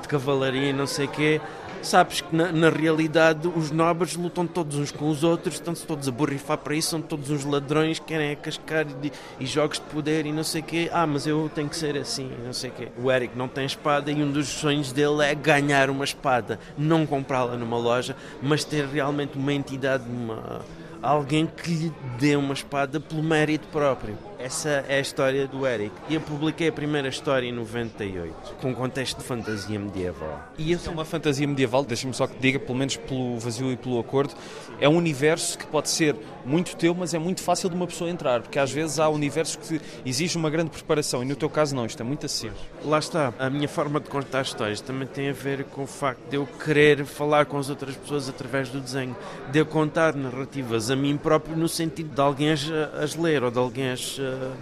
de 0.00 0.08
cavalaria 0.08 0.70
e 0.70 0.72
não 0.72 0.86
sei 0.86 1.06
o 1.06 1.08
quê, 1.08 1.40
sabes 1.82 2.20
que 2.20 2.34
na, 2.34 2.52
na, 2.52 2.70
realidade 2.70 3.48
os 3.48 3.70
nobres 3.70 4.14
lutam 4.14 4.46
todos 4.46 4.76
uns 4.76 4.90
com 4.92 5.08
os 5.08 5.24
outros, 5.24 5.54
estão-se 5.54 5.84
todos 5.86 6.06
a 6.06 6.10
borrifar 6.10 6.58
para 6.58 6.74
isso, 6.74 6.90
são 6.90 7.02
todos 7.02 7.30
uns 7.30 7.44
ladrões, 7.44 7.98
querem 7.98 8.34
cascar 8.36 8.86
e, 9.02 9.12
e, 9.40 9.46
jogos 9.46 9.78
de 9.78 9.84
poder 9.86 10.26
e 10.26 10.32
não 10.32 10.44
sei 10.44 10.60
o 10.60 10.64
quê. 10.64 10.90
Ah, 10.92 11.06
mas 11.06 11.26
eu 11.26 11.50
tenho 11.54 11.68
que 11.68 11.76
ser 11.76 11.96
assim, 11.96 12.30
não 12.44 12.52
sei 12.52 12.70
o 12.70 12.72
quê. 12.72 12.88
O 13.02 13.10
Eric 13.10 13.36
não 13.36 13.48
tem 13.48 13.64
espada 13.64 14.10
e 14.10 14.22
um 14.22 14.30
dos 14.30 14.48
sonhos 14.48 14.92
dele 14.92 15.24
é 15.24 15.34
ganhar 15.34 15.90
uma 15.90 16.04
espada, 16.04 16.58
não 16.78 17.06
comprá-la 17.06 17.56
numa 17.56 17.76
loja, 17.76 18.16
mas 18.40 18.64
ter 18.64 18.86
realmente 18.86 19.36
uma 19.36 19.52
entidade, 19.52 20.04
uma, 20.08 20.60
alguém 21.02 21.46
que 21.46 21.70
lhe 21.70 21.92
dê 22.18 22.36
uma 22.36 22.54
espada 22.54 23.00
pelo 23.00 23.22
mérito 23.22 23.66
próprio. 23.68 24.16
Essa 24.42 24.84
é 24.88 24.96
a 24.96 25.00
história 25.00 25.46
do 25.46 25.64
Eric. 25.64 25.94
E 26.08 26.16
eu 26.16 26.20
publiquei 26.20 26.66
a 26.66 26.72
primeira 26.72 27.06
história 27.06 27.46
em 27.46 27.52
98, 27.52 28.56
com 28.60 28.70
um 28.70 28.74
contexto 28.74 29.18
de 29.18 29.22
fantasia 29.22 29.78
medieval. 29.78 30.48
E 30.58 30.72
isso 30.72 30.90
é 30.90 30.92
uma 30.92 31.04
fantasia 31.04 31.46
medieval, 31.46 31.84
deixa-me 31.84 32.12
só 32.12 32.26
que 32.26 32.36
diga, 32.40 32.58
pelo 32.58 32.76
menos 32.76 32.96
pelo 32.96 33.38
vazio 33.38 33.70
e 33.70 33.76
pelo 33.76 34.00
acordo, 34.00 34.34
é 34.80 34.88
um 34.88 34.96
universo 34.96 35.56
que 35.56 35.64
pode 35.64 35.88
ser 35.88 36.16
muito 36.44 36.74
teu, 36.74 36.92
mas 36.92 37.14
é 37.14 37.20
muito 37.20 37.40
fácil 37.40 37.70
de 37.70 37.76
uma 37.76 37.86
pessoa 37.86 38.10
entrar, 38.10 38.42
porque 38.42 38.58
às 38.58 38.72
vezes 38.72 38.98
há 38.98 39.08
universos 39.08 39.54
que 39.54 39.80
exigem 40.04 40.40
uma 40.40 40.50
grande 40.50 40.70
preparação 40.70 41.22
e 41.22 41.26
no 41.26 41.36
teu 41.36 41.48
caso 41.48 41.76
não, 41.76 41.86
isto 41.86 42.02
é 42.02 42.04
muito 42.04 42.26
acessível. 42.26 42.56
Lá 42.84 42.98
está, 42.98 43.32
a 43.38 43.48
minha 43.48 43.68
forma 43.68 44.00
de 44.00 44.10
contar 44.10 44.42
histórias 44.42 44.80
também 44.80 45.06
tem 45.06 45.28
a 45.30 45.32
ver 45.32 45.62
com 45.66 45.84
o 45.84 45.86
facto 45.86 46.28
de 46.28 46.34
eu 46.34 46.48
querer 46.64 47.04
falar 47.04 47.46
com 47.46 47.58
as 47.58 47.70
outras 47.70 47.96
pessoas 47.96 48.28
através 48.28 48.70
do 48.70 48.80
desenho, 48.80 49.16
de 49.52 49.60
eu 49.60 49.66
contar 49.66 50.16
narrativas 50.16 50.90
a 50.90 50.96
mim 50.96 51.16
próprio 51.16 51.56
no 51.56 51.68
sentido 51.68 52.12
de 52.12 52.20
alguém 52.20 52.50
as, 52.50 52.68
as 53.00 53.14
ler 53.14 53.44
ou 53.44 53.50
de 53.52 53.58
alguém 53.58 53.90
as 53.90 54.18
uh, 54.32 54.56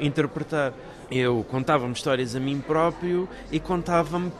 interpretar. 0.00 0.72
Eu 1.10 1.44
contava-me 1.48 1.92
histórias 1.92 2.36
a 2.36 2.40
mim 2.40 2.60
próprio 2.60 3.28
e 3.50 3.58
contava-me 3.58 4.30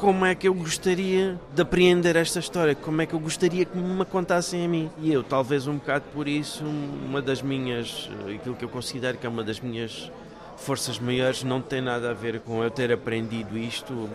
como 0.00 0.24
é 0.24 0.34
que 0.34 0.48
eu 0.48 0.54
gostaria 0.54 1.38
de 1.54 1.60
apreender 1.60 2.16
esta 2.16 2.38
história, 2.38 2.74
como 2.74 3.02
é 3.02 3.06
que 3.06 3.12
eu 3.12 3.20
gostaria 3.20 3.66
que 3.66 3.76
me 3.76 4.04
contassem 4.06 4.64
a 4.64 4.68
mim. 4.68 4.90
E 4.98 5.12
eu, 5.12 5.22
talvez 5.22 5.66
um 5.66 5.74
bocado 5.74 6.06
por 6.14 6.26
isso, 6.26 6.64
uma 6.64 7.20
das 7.20 7.42
minhas, 7.42 8.08
eh, 8.26 8.36
aquilo 8.36 8.54
que 8.54 8.64
eu 8.64 8.68
considero 8.70 9.18
que 9.18 9.26
é 9.26 9.28
uma 9.28 9.44
das 9.44 9.60
minhas 9.60 10.10
forças 10.56 10.98
maiores, 10.98 11.44
não 11.44 11.60
tem 11.60 11.82
nada 11.82 12.10
a 12.10 12.14
ver 12.14 12.40
com 12.40 12.64
eu 12.64 12.70
ter 12.70 12.90
aprendido 12.90 13.58
isto, 13.58 14.08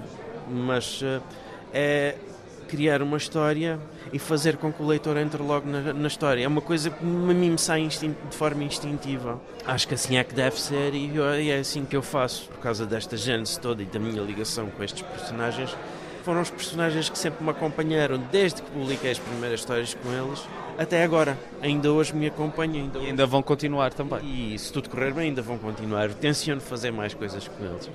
mas 0.50 1.04
uh, 1.04 1.22
é 1.72 2.16
criar 2.66 3.02
uma 3.02 3.18
história 3.18 3.80
e 4.12 4.20
fazer 4.20 4.58
com 4.58 4.72
que 4.72 4.82
o 4.82 4.86
leitor 4.86 5.18
entre 5.18 5.42
logo 5.42 5.70
na, 5.70 5.94
na 5.94 6.08
história. 6.08 6.44
É 6.44 6.48
uma 6.48 6.62
coisa 6.62 6.90
que 6.90 7.04
a 7.04 7.08
mim 7.08 7.52
me 7.52 7.58
sai 7.58 7.88
de 7.88 8.16
forma 8.32 8.64
instintiva. 8.64 9.40
Acho 9.66 9.88
que 9.88 9.94
assim 9.94 10.18
é 10.18 10.24
que 10.24 10.34
deve 10.34 10.60
ser 10.60 10.94
e, 10.94 11.12
e 11.42 11.50
é 11.50 11.60
assim 11.60 11.86
que 11.86 11.96
eu 11.96 12.02
faço. 12.02 12.50
Por 12.50 12.60
causa 12.60 12.86
desta 12.86 13.16
gênese 13.16 13.60
toda 13.60 13.82
e 13.82 13.86
da 13.86 14.00
minha 14.00 14.22
ligação 14.22 14.68
com 14.68 14.84
estes 14.84 15.02
personagens, 15.02 15.76
foram 16.24 16.42
os 16.42 16.50
personagens 16.50 17.08
que 17.08 17.18
sempre 17.18 17.44
me 17.44 17.52
acompanharam 17.52 18.18
desde 18.32 18.62
que 18.62 18.72
publiquei 18.72 19.12
as 19.12 19.20
primeiras 19.20 19.60
histórias 19.60 19.94
com 19.94 20.12
eles 20.12 20.44
até 20.78 21.04
agora. 21.04 21.38
Ainda 21.62 21.92
hoje 21.92 22.16
me 22.16 22.28
acompanham. 22.28 22.86
Ainda 22.86 23.00
e 23.00 23.08
ainda 23.08 23.26
vão 23.26 23.42
continuar 23.42 23.94
também. 23.94 24.54
E 24.54 24.58
se 24.60 24.72
tudo 24.74 24.90
correr 24.90 25.14
bem, 25.14 25.30
ainda 25.30 25.42
vão 25.42 25.58
continuar. 25.58 26.14
Tenciono 26.14 26.62
fazer 26.62 26.92
mais 26.92 27.14
coisas 27.14 27.48
com 27.48 27.64
eles. 27.64 27.90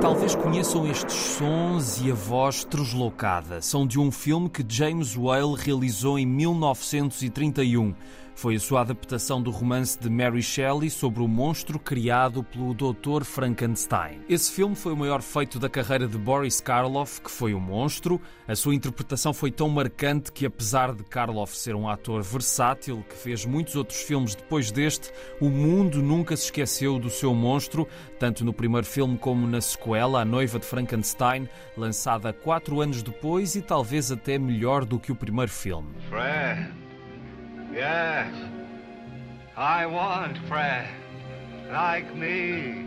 Talvez 0.00 0.34
conheçam 0.34 0.86
estes 0.86 1.14
sons 1.14 2.00
e 2.00 2.10
a 2.10 2.14
voz 2.14 2.64
translocada. 2.64 3.60
São 3.60 3.86
de 3.86 3.98
um 3.98 4.10
filme 4.10 4.48
que 4.48 4.64
James 4.66 5.16
Whale 5.16 5.54
realizou 5.56 6.18
em 6.18 6.26
1931. 6.26 7.94
Foi 8.38 8.54
a 8.54 8.60
sua 8.60 8.82
adaptação 8.82 9.42
do 9.42 9.50
romance 9.50 9.98
de 9.98 10.08
Mary 10.08 10.44
Shelley 10.44 10.88
sobre 10.90 11.20
o 11.20 11.26
monstro 11.26 11.76
criado 11.76 12.44
pelo 12.44 12.72
Dr. 12.72 13.24
Frankenstein. 13.24 14.20
Esse 14.28 14.52
filme 14.52 14.76
foi 14.76 14.92
o 14.92 14.96
maior 14.96 15.22
feito 15.22 15.58
da 15.58 15.68
carreira 15.68 16.06
de 16.06 16.16
Boris 16.16 16.60
Karloff, 16.60 17.20
que 17.20 17.32
foi 17.32 17.52
o 17.52 17.58
monstro. 17.58 18.20
A 18.46 18.54
sua 18.54 18.76
interpretação 18.76 19.34
foi 19.34 19.50
tão 19.50 19.68
marcante 19.68 20.30
que, 20.30 20.46
apesar 20.46 20.94
de 20.94 21.02
Karloff 21.02 21.56
ser 21.56 21.74
um 21.74 21.88
ator 21.88 22.22
versátil 22.22 23.04
que 23.08 23.16
fez 23.16 23.44
muitos 23.44 23.74
outros 23.74 24.02
filmes 24.02 24.36
depois 24.36 24.70
deste, 24.70 25.10
o 25.40 25.50
mundo 25.50 26.00
nunca 26.00 26.36
se 26.36 26.44
esqueceu 26.44 26.96
do 26.96 27.10
seu 27.10 27.34
monstro, 27.34 27.88
tanto 28.20 28.44
no 28.44 28.52
primeiro 28.52 28.86
filme 28.86 29.18
como 29.18 29.48
na 29.48 29.60
sequela, 29.60 30.20
A 30.20 30.24
Noiva 30.24 30.60
de 30.60 30.64
Frankenstein, 30.64 31.48
lançada 31.76 32.32
quatro 32.32 32.80
anos 32.80 33.02
depois 33.02 33.56
e 33.56 33.62
talvez 33.62 34.12
até 34.12 34.38
melhor 34.38 34.84
do 34.84 34.96
que 34.96 35.10
o 35.10 35.16
primeiro 35.16 35.50
filme. 35.50 35.88
Yes. 37.72 38.34
I 39.56 39.86
want 39.86 40.38
Fred. 40.48 40.88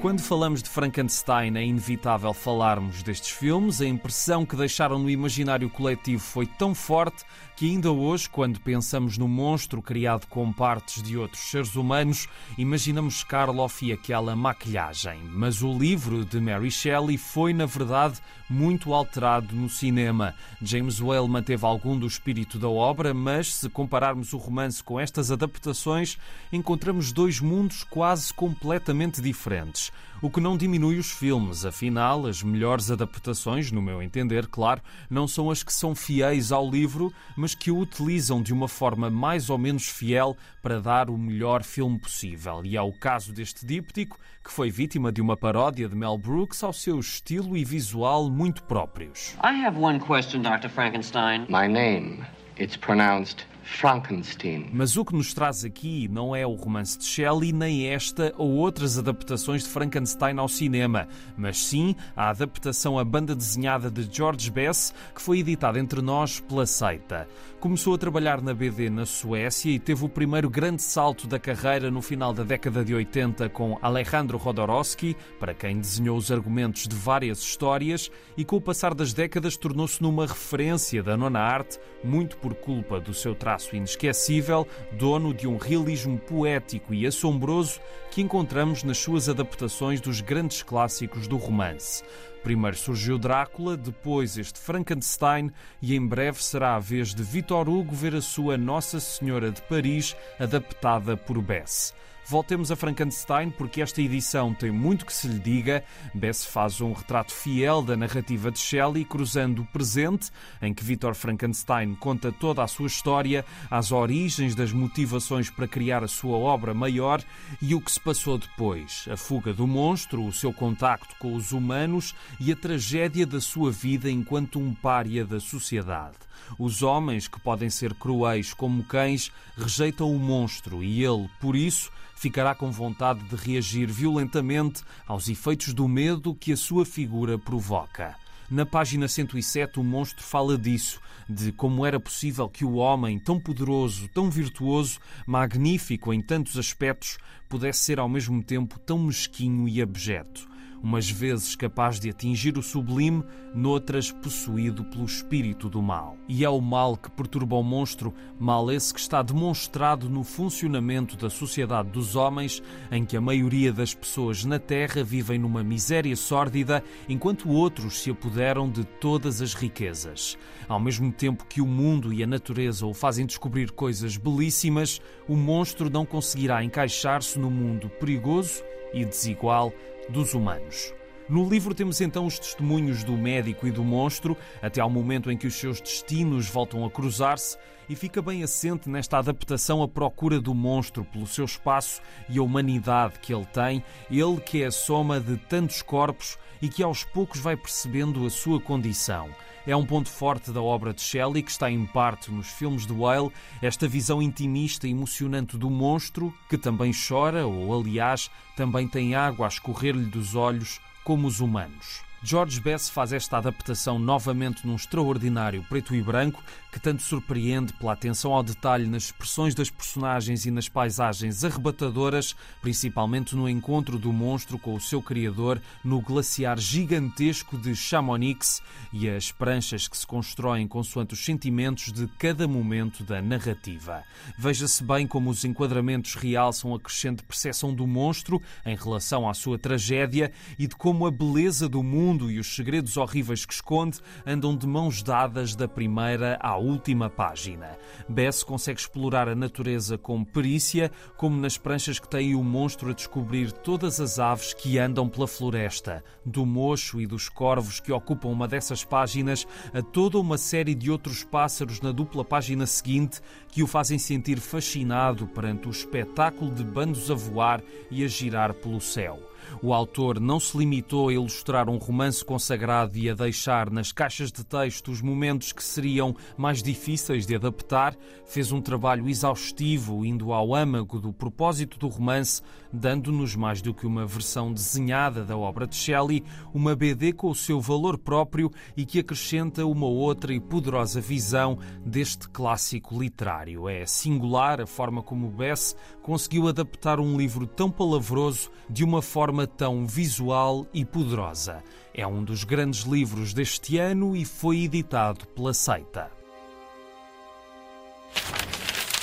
Quando 0.02 0.22
falamos 0.22 0.64
de 0.64 0.70
Frankenstein, 0.70 1.56
é 1.56 1.64
inevitável 1.64 2.34
falarmos 2.34 3.04
destes 3.04 3.30
filmes. 3.30 3.80
A 3.80 3.86
impressão 3.86 4.44
que 4.44 4.56
deixaram 4.56 4.98
no 4.98 5.10
imaginário 5.10 5.70
coletivo 5.70 6.22
foi 6.22 6.48
tão 6.48 6.74
forte 6.74 7.24
que 7.56 7.70
ainda 7.70 7.92
hoje, 7.92 8.28
quando 8.28 8.60
pensamos 8.60 9.20
no 9.20 9.28
monstro 9.28 9.84
criado 9.84 10.26
com 10.26 10.52
partes 10.52 11.04
de 11.04 11.16
outros 11.16 11.44
seres 11.44 11.76
humanos, 11.76 12.28
imaginamos 12.58 13.24
Karloff 13.24 13.86
e 13.86 13.92
aquela 13.92 14.36
maquilhagem. 14.36 15.20
Mas 15.26 15.62
o 15.62 15.72
livro 15.72 16.26
de 16.26 16.42
Mary 16.42 16.72
Shelley 16.72 17.20
foi, 17.20 17.54
na 17.54 17.68
verdade, 17.68 18.20
muito 18.50 18.94
alterado 18.96 19.56
no 19.56 19.70
cinema. 19.70 20.34
James 20.60 21.00
Whale 21.00 21.30
manteve 21.30 21.64
algum 21.64 21.98
do 21.98 22.08
espírito 22.08 22.58
da 22.58 22.68
obra, 22.68 23.14
mas 23.14 23.54
se 23.54 23.70
compararmos 23.70 24.34
o 24.34 24.38
romance 24.38 24.84
com 24.84 25.00
estas 25.00 25.32
adaptações, 25.32 26.18
encontramos 26.52 27.12
dois 27.12 27.40
mundos 27.40 27.84
quase 27.84 28.34
completamente 28.72 29.22
diferentes 29.22 29.92
o 30.22 30.30
que 30.30 30.40
não 30.40 30.56
diminui 30.56 30.98
os 31.00 31.12
filmes. 31.12 31.66
Afinal, 31.66 32.28
as 32.28 32.44
melhores 32.44 32.92
adaptações, 32.92 33.72
no 33.72 33.82
meu 33.82 34.04
entender, 34.04 34.48
claro, 34.48 34.80
não 35.10 35.28
são 35.28 35.50
as 35.50 35.64
que 35.64 35.74
são 35.74 35.96
fiéis 35.96 36.52
ao 36.52 36.70
livro, 36.70 37.12
mas 37.36 37.56
que 37.56 37.72
o 37.72 37.80
utilizam 37.80 38.42
de 38.42 38.54
uma 38.54 38.68
forma 38.68 39.10
mais 39.10 39.50
ou 39.50 39.58
menos 39.58 39.88
fiel 39.88 40.38
para 40.62 40.80
dar 40.80 41.10
o 41.10 41.18
melhor 41.18 41.64
filme 41.64 41.98
possível. 41.98 42.62
E 42.64 42.78
é 42.78 42.82
o 42.82 42.94
caso 42.94 43.34
deste 43.34 43.66
díptico, 43.66 44.20
que 44.44 44.52
foi 44.52 44.70
vítima 44.70 45.12
de 45.12 45.22
uma 45.22 45.36
paródia 45.36 45.90
de 45.90 45.96
Mel 45.96 46.18
Brooks 46.20 46.64
ao 46.64 46.72
seu 46.72 47.00
estilo 47.00 47.58
e 47.58 47.66
visual 47.66 48.30
muito 48.30 48.64
próprios. 48.64 49.36
I 49.44 49.66
have 49.66 49.78
one 49.78 50.00
question, 50.00 50.44
Dr. 50.44 50.70
Frankenstein. 50.70 51.48
My 51.50 51.68
name, 51.68 52.24
it's 52.60 52.78
pronounced 52.78 53.51
Frankenstein. 53.72 54.70
Mas 54.74 54.98
o 54.98 55.06
que 55.06 55.14
nos 55.14 55.34
traz 55.34 55.64
aqui 55.64 56.08
não 56.10 56.36
é 56.36 56.46
o 56.46 56.54
romance 56.54 56.98
de 56.98 57.06
Shelley, 57.06 57.54
nem 57.54 57.88
esta 57.88 58.34
ou 58.38 58.52
outras 58.52 58.98
adaptações 58.98 59.64
de 59.64 59.70
Frankenstein 59.70 60.38
ao 60.38 60.48
cinema, 60.50 61.08
mas 61.38 61.58
sim 61.58 61.96
a 62.16 62.30
adaptação 62.30 63.00
à 63.00 63.04
banda 63.04 63.34
desenhada 63.34 63.90
de 63.90 64.08
George 64.12 64.52
Bess, 64.52 64.94
que 65.16 65.22
foi 65.22 65.40
editada 65.40 65.80
entre 65.80 66.02
nós 66.02 66.40
pela 66.40 66.66
Seita. 66.66 67.28
Começou 67.62 67.94
a 67.94 67.98
trabalhar 68.00 68.42
na 68.42 68.56
BD 68.56 68.90
na 68.90 69.06
Suécia 69.06 69.70
e 69.70 69.78
teve 69.78 70.04
o 70.04 70.10
primeiro 70.10 70.50
grande 70.50 70.82
salto 70.82 71.28
da 71.28 71.38
carreira 71.38 71.92
no 71.92 72.02
final 72.02 72.34
da 72.34 72.42
década 72.42 72.84
de 72.84 72.96
80 72.96 73.50
com 73.50 73.78
Alejandro 73.84 74.40
Jodorowsky, 74.40 75.16
para 75.40 75.54
quem 75.54 75.78
desenhou 75.78 76.18
os 76.18 76.32
argumentos 76.32 76.88
de 76.88 76.96
várias 76.96 77.38
histórias, 77.38 78.10
e 78.36 78.44
com 78.44 78.56
o 78.56 78.62
passar 78.62 78.96
das 78.96 79.14
décadas 79.14 79.58
tornou-se 79.58 80.02
numa 80.02 80.26
referência 80.26 81.04
da 81.04 81.16
nona 81.16 81.40
arte, 81.40 81.80
muito 82.04 82.36
por 82.38 82.56
culpa 82.56 83.00
do 83.00 83.14
seu 83.14 83.36
traço 83.36 83.76
inesquecível, 83.76 84.68
dono 84.94 85.32
de 85.32 85.48
um 85.48 85.58
realismo 85.58 86.18
poético 86.18 86.96
e 86.96 87.06
assombroso 87.06 87.80
que 88.10 88.24
encontramos 88.24 88.84
nas 88.84 88.98
suas 88.98 89.30
adaptações 89.30 90.02
dos 90.02 90.20
grandes 90.20 90.64
clássicos 90.64 91.28
do 91.28 91.38
romance. 91.38 92.04
Primeiro 92.44 92.76
surgiu 92.76 93.20
Drácula, 93.20 93.78
depois 93.78 94.38
este 94.38 94.60
Frankenstein 94.60 95.52
e 95.82 95.96
em 95.96 96.06
breve 96.06 96.44
será 96.44 96.76
a 96.76 96.80
vez 96.80 97.14
de 97.14 97.22
Victor 97.22 97.70
Hugo 97.70 97.94
ver 97.94 98.16
a 98.16 98.22
sua 98.22 98.58
Nossa 98.58 99.00
Senhora 99.00 99.52
de 99.52 99.62
Paris 99.62 100.16
adaptada 100.40 101.16
por 101.16 101.40
Bess. 101.40 101.94
Voltemos 102.32 102.72
a 102.72 102.78
Frankenstein 102.78 103.50
porque 103.50 103.82
esta 103.82 104.02
edição 104.02 104.54
tem 104.54 104.72
muito 104.72 105.06
que 105.06 105.12
se 105.12 105.28
lhe 105.28 105.38
diga. 105.38 105.84
Bess 106.14 106.46
faz 106.46 106.80
um 106.80 106.94
retrato 106.94 107.34
fiel 107.34 107.82
da 107.82 107.98
narrativa 107.98 108.50
de 108.50 108.58
Shelley, 108.58 109.04
cruzando 109.04 109.64
o 109.64 109.66
presente, 109.66 110.32
em 110.62 110.74
que 110.74 110.82
Victor 110.82 111.14
Frankenstein 111.14 111.94
conta 111.94 112.32
toda 112.32 112.64
a 112.64 112.68
sua 112.68 112.88
história, 112.88 113.44
as 113.70 113.92
origens 113.92 114.56
das 114.56 114.72
motivações 114.72 115.50
para 115.50 115.68
criar 115.68 116.06
a 116.06 116.08
sua 116.08 116.38
obra 116.38 116.74
maior 116.74 117.22
e 117.62 117.76
o 117.76 117.82
que 117.82 117.92
se 117.92 118.00
passou 118.00 118.38
depois. 118.38 119.10
A 119.12 119.18
fuga 119.18 119.54
do 119.54 119.68
monstro, 119.68 120.26
o 120.26 120.32
seu 120.32 120.54
contacto 120.54 121.14
com 121.20 121.36
os 121.36 121.52
humanos 121.52 122.16
e 122.40 122.50
a 122.50 122.56
tragédia 122.56 123.26
da 123.26 123.42
sua 123.42 123.74
vida 123.74 124.10
enquanto 124.10 124.58
um 124.58 124.74
pária 124.74 125.26
da 125.26 125.42
sociedade. 125.42 126.16
Os 126.58 126.82
homens, 126.82 127.28
que 127.28 127.42
podem 127.42 127.70
ser 127.70 127.94
cruéis 127.94 128.54
como 128.54 128.86
cães, 128.86 129.34
rejeitam 129.58 130.16
o 130.16 130.18
monstro 130.18 130.82
e 130.82 131.04
ele, 131.04 131.30
por 131.40 131.58
isso, 131.58 131.92
ficará 132.22 132.54
com 132.54 132.70
vontade 132.70 133.24
de 133.24 133.36
reagir 133.36 133.92
violentamente 133.92 134.84
aos 135.08 135.28
efeitos 135.28 135.74
do 135.74 135.88
medo 135.88 136.36
que 136.36 136.54
a 136.54 136.58
sua 136.58 136.86
figura 136.86 137.36
provoca. 137.36 138.16
Na 138.48 138.64
página 138.64 139.08
107, 139.08 139.80
o 139.80 139.84
monstro 139.84 140.24
fala 140.24 140.56
disso, 140.56 141.02
de 141.28 141.52
como 141.52 141.84
era 141.84 142.00
possível 142.00 142.48
que 142.48 142.64
o 142.64 142.76
homem, 142.76 143.18
tão 143.18 143.40
poderoso, 143.40 144.08
tão 144.10 144.30
virtuoso, 144.30 145.00
magnífico 145.26 146.14
em 146.14 146.22
tantos 146.22 146.60
aspectos, 146.60 147.18
pudesse 147.50 147.80
ser 147.80 148.00
ao 148.00 148.08
mesmo 148.08 148.44
tempo 148.44 148.78
tão 148.78 149.00
mesquinho 149.00 149.68
e 149.68 149.82
abjeto 149.82 150.51
umas 150.82 151.10
vezes 151.10 151.56
capaz 151.56 152.00
de 152.00 152.10
atingir 152.10 152.58
o 152.58 152.64
sublime, 152.64 153.24
noutras 153.54 154.12
possuído 154.12 154.84
pelo 154.86 155.06
espírito 155.06 155.70
do 155.70 155.82
mal. 155.82 156.18
E 156.28 156.44
é 156.44 156.50
o 156.50 156.62
mal 156.62 156.98
que 156.98 157.12
perturba 157.12 157.56
o 157.56 157.64
monstro, 157.64 158.14
mal 158.40 158.72
esse 158.72 158.94
que 158.94 159.00
está 159.00 159.22
demonstrado 159.22 160.10
no 160.10 160.24
funcionamento 160.24 161.16
da 161.16 161.30
sociedade 161.30 161.90
dos 161.90 162.16
homens, 162.16 162.64
em 162.92 163.06
que 163.06 163.16
a 163.18 163.22
maioria 163.22 163.72
das 163.72 163.94
pessoas 163.94 164.44
na 164.46 164.58
Terra 164.60 165.04
vivem 165.04 165.38
numa 165.38 165.64
miséria 165.64 166.16
sórdida, 166.16 166.84
enquanto 167.08 167.50
outros 167.50 168.02
se 168.02 168.10
apoderam 168.10 168.70
de 168.70 168.84
todas 168.84 169.42
as 169.42 169.54
riquezas. 169.54 170.38
Ao 170.68 170.80
mesmo 170.80 171.12
tempo 171.12 171.46
que 171.46 171.62
o 171.62 171.68
mundo 171.68 172.14
e 172.14 172.24
a 172.24 172.28
natureza 172.28 172.86
o 172.86 172.94
fazem 172.94 173.26
descobrir 173.26 173.72
coisas 173.72 174.18
belíssimas, 174.18 175.02
o 175.28 175.36
monstro 175.36 175.90
não 175.90 176.06
conseguirá 176.06 176.64
encaixar-se 176.64 177.38
no 177.38 177.52
mundo 177.52 177.90
perigoso 177.90 178.64
e 178.94 179.06
desigual 179.06 179.74
dos 180.12 180.34
humanos. 180.34 180.94
No 181.30 181.48
livro 181.48 181.74
temos 181.74 182.02
então 182.02 182.26
os 182.26 182.38
testemunhos 182.38 183.04
do 183.04 183.14
médico 183.14 183.66
e 183.66 183.72
do 183.72 183.84
monstro, 183.84 184.36
até 184.62 184.82
ao 184.82 184.90
momento 184.90 185.32
em 185.32 185.38
que 185.38 185.48
os 185.48 185.54
seus 185.54 185.80
destinos 185.80 186.50
voltam 186.50 186.84
a 186.86 186.92
cruzar-se, 186.92 187.58
e 187.88 187.96
fica 187.96 188.22
bem 188.22 188.44
assente 188.44 188.90
nesta 188.90 189.18
adaptação 189.18 189.82
à 189.82 189.88
procura 189.88 190.40
do 190.40 190.54
monstro 190.54 191.06
pelo 191.06 191.26
seu 191.26 191.46
espaço 191.46 192.02
e 192.30 192.38
a 192.38 192.44
humanidade 192.44 193.20
que 193.20 193.34
ele 193.34 193.46
tem, 193.46 193.84
ele 194.10 194.40
que 194.42 194.64
é 194.64 194.68
a 194.68 194.72
soma 194.72 195.20
de 195.20 195.38
tantos 195.38 195.82
corpos 195.82 196.38
e 196.62 196.70
que 196.70 196.84
aos 196.84 197.04
poucos 197.04 197.40
vai 197.40 197.56
percebendo 197.56 198.26
a 198.26 198.30
sua 198.30 198.60
condição. 198.60 199.30
É 199.66 199.76
um 199.76 199.86
ponto 199.86 200.10
forte 200.10 200.52
da 200.52 200.62
obra 200.62 200.94
de 200.94 201.02
Shelley, 201.02 201.44
que 201.44 201.52
está 201.52 201.70
em 201.70 201.86
parte 201.86 202.32
nos 202.32 202.48
filmes 202.48 202.86
de 202.86 202.94
Whale, 202.94 203.32
esta 203.62 203.88
visão 203.88 204.22
intimista 204.22 204.88
e 204.88 204.92
emocionante 204.92 205.58
do 205.58 205.70
monstro, 205.70 206.34
que 206.50 206.58
também 206.58 206.92
chora, 206.92 207.46
ou 207.46 207.80
aliás, 207.80 208.32
também 208.56 208.88
tem 208.88 209.14
água 209.14 209.46
a 209.46 209.50
escorrer-lhe 209.50 210.06
dos 210.06 210.36
olhos, 210.36 210.80
como 211.04 211.28
os 211.28 211.40
humanos. 211.40 212.11
George 212.24 212.62
Bess 212.62 212.88
faz 212.88 213.12
esta 213.12 213.40
adaptação 213.40 213.98
novamente 213.98 214.68
num 214.68 214.76
extraordinário 214.76 215.66
preto 215.68 215.96
e 215.96 216.04
branco 216.04 216.44
que 216.72 216.80
tanto 216.80 217.02
surpreende 217.02 217.74
pela 217.74 217.94
atenção 217.94 218.32
ao 218.32 218.44
detalhe 218.44 218.86
nas 218.86 219.06
expressões 219.06 219.56
das 219.56 219.72
personagens 219.72 220.46
e 220.46 220.52
nas 220.52 220.70
paisagens 220.70 221.44
arrebatadoras, 221.44 222.36
principalmente 222.62 223.36
no 223.36 223.50
encontro 223.50 223.98
do 223.98 224.14
monstro 224.14 224.60
com 224.60 224.76
o 224.76 224.80
seu 224.80 225.02
criador 225.02 225.60
no 225.84 226.00
glaciar 226.00 226.60
gigantesco 226.60 227.58
de 227.58 227.76
Chamonix 227.76 228.62
e 228.94 229.10
as 229.10 229.32
pranchas 229.32 229.88
que 229.88 229.98
se 229.98 230.06
constroem 230.06 230.68
consoante 230.68 231.16
os 231.16 231.26
sentimentos 231.26 231.92
de 231.92 232.08
cada 232.20 232.48
momento 232.48 233.04
da 233.04 233.20
narrativa. 233.20 234.04
Veja-se 234.38 234.84
bem 234.84 235.08
como 235.08 235.32
os 235.32 235.44
enquadramentos 235.44 236.14
realçam 236.14 236.76
a 236.76 236.80
crescente 236.80 237.24
percepção 237.24 237.74
do 237.74 237.88
monstro 237.88 238.40
em 238.64 238.76
relação 238.76 239.28
à 239.28 239.34
sua 239.34 239.58
tragédia 239.58 240.32
e 240.60 240.68
de 240.68 240.76
como 240.76 241.08
a 241.08 241.12
beleza 241.12 241.68
do 241.68 241.82
mundo 241.82 242.11
mundo 242.12 242.30
e 242.30 242.40
os 242.40 242.56
segredos 242.56 242.98
horríveis 242.98 243.46
que 243.46 243.54
esconde 243.54 244.00
andam 244.26 244.56
de 244.56 244.68
mãos 244.68 245.02
dadas 245.02 245.56
da 245.56 245.66
primeira 245.66 246.38
à 246.42 246.58
última 246.58 247.10
página. 247.10 247.78
Bess 248.08 248.44
consegue 248.44 248.82
explorar 248.82 249.30
a 249.30 249.36
natureza 249.36 249.98
com 249.98 250.22
perícia, 250.22 250.92
como 251.16 251.40
nas 251.40 251.58
pranchas 251.58 252.00
que 252.00 252.10
tem 252.10 252.36
o 252.36 252.44
monstro 252.44 252.90
a 252.90 252.94
descobrir 252.94 253.54
todas 253.54 254.02
as 254.02 254.20
aves 254.20 254.54
que 254.54 254.78
andam 254.78 255.08
pela 255.08 255.26
floresta, 255.26 256.04
do 256.26 256.46
mocho 256.46 257.00
e 257.00 257.08
dos 257.08 257.30
corvos 257.30 257.80
que 257.80 257.94
ocupam 257.94 258.28
uma 258.28 258.48
dessas 258.48 258.84
páginas, 258.84 259.48
a 259.74 259.82
toda 259.82 260.20
uma 260.20 260.38
série 260.38 260.76
de 260.76 260.92
outros 260.92 261.24
pássaros 261.24 261.80
na 261.80 261.94
dupla 261.94 262.26
página 262.26 262.66
seguinte 262.66 263.22
que 263.48 263.64
o 263.64 263.68
fazem 263.68 263.98
sentir 263.98 264.40
fascinado 264.42 265.28
perante 265.28 265.70
o 265.70 265.72
espetáculo 265.72 266.52
de 266.52 266.64
bandos 266.64 267.10
a 267.10 267.16
voar 267.16 267.62
e 267.90 268.04
a 268.04 268.08
girar 268.08 268.54
pelo 268.54 268.82
céu. 268.82 269.31
O 269.62 269.74
autor 269.74 270.20
não 270.20 270.40
se 270.40 270.58
limitou 270.58 271.10
a 271.10 271.14
ilustrar 271.14 271.70
um 271.70 271.78
romance 271.78 272.24
consagrado 272.24 272.98
e 272.98 273.10
a 273.10 273.14
deixar 273.14 273.70
nas 273.70 273.92
caixas 273.92 274.32
de 274.32 274.44
texto 274.44 274.92
os 274.92 275.02
momentos 275.02 275.52
que 275.52 275.64
seriam 275.64 276.16
mais 276.38 276.62
difíceis 276.62 277.26
de 277.26 277.36
adaptar, 277.36 277.96
fez 278.26 278.52
um 278.52 278.62
trabalho 278.62 279.10
exaustivo, 279.10 280.06
indo 280.06 280.34
ao 280.34 280.54
âmago 280.54 281.00
do 281.00 281.12
propósito 281.12 281.78
do 281.78 281.88
romance, 281.88 282.42
dando-nos 282.72 283.36
mais 283.36 283.62
do 283.62 283.74
que 283.74 283.86
uma 283.86 284.06
versão 284.06 284.54
desenhada 284.54 285.24
da 285.24 285.38
obra 285.38 285.68
de 285.68 285.76
Shelley, 285.76 286.24
uma 286.54 286.76
BD 286.76 287.14
com 287.14 287.30
o 287.30 287.36
seu 287.36 287.60
valor 287.60 287.98
próprio 287.98 288.52
e 288.76 288.86
que 288.86 289.00
acrescenta 289.00 289.66
uma 289.66 289.88
outra 289.88 290.34
e 290.34 290.40
poderosa 290.40 291.02
visão 291.02 291.58
deste 291.86 292.30
clássico 292.30 293.00
literário. 293.00 293.68
É 293.68 293.86
singular 293.86 294.62
a 294.62 294.68
forma 294.68 295.02
como 295.02 295.30
Bess 295.30 295.76
conseguiu 296.02 296.48
adaptar 296.48 297.00
um 297.00 297.18
livro 297.18 297.46
tão 297.46 297.70
palavroso 297.70 298.50
de 298.70 298.84
uma 298.84 299.02
forma 299.02 299.46
tão 299.46 299.86
visual 299.86 300.66
e 300.74 300.86
poderosa. 300.86 301.64
É 301.94 302.08
um 302.08 302.24
dos 302.24 302.44
grandes 302.44 302.82
livros 302.82 303.34
deste 303.34 303.78
ano 303.78 304.16
e 304.16 304.24
foi 304.24 304.64
editado 304.64 305.28
pela 305.28 305.54
Seita. 305.54 306.21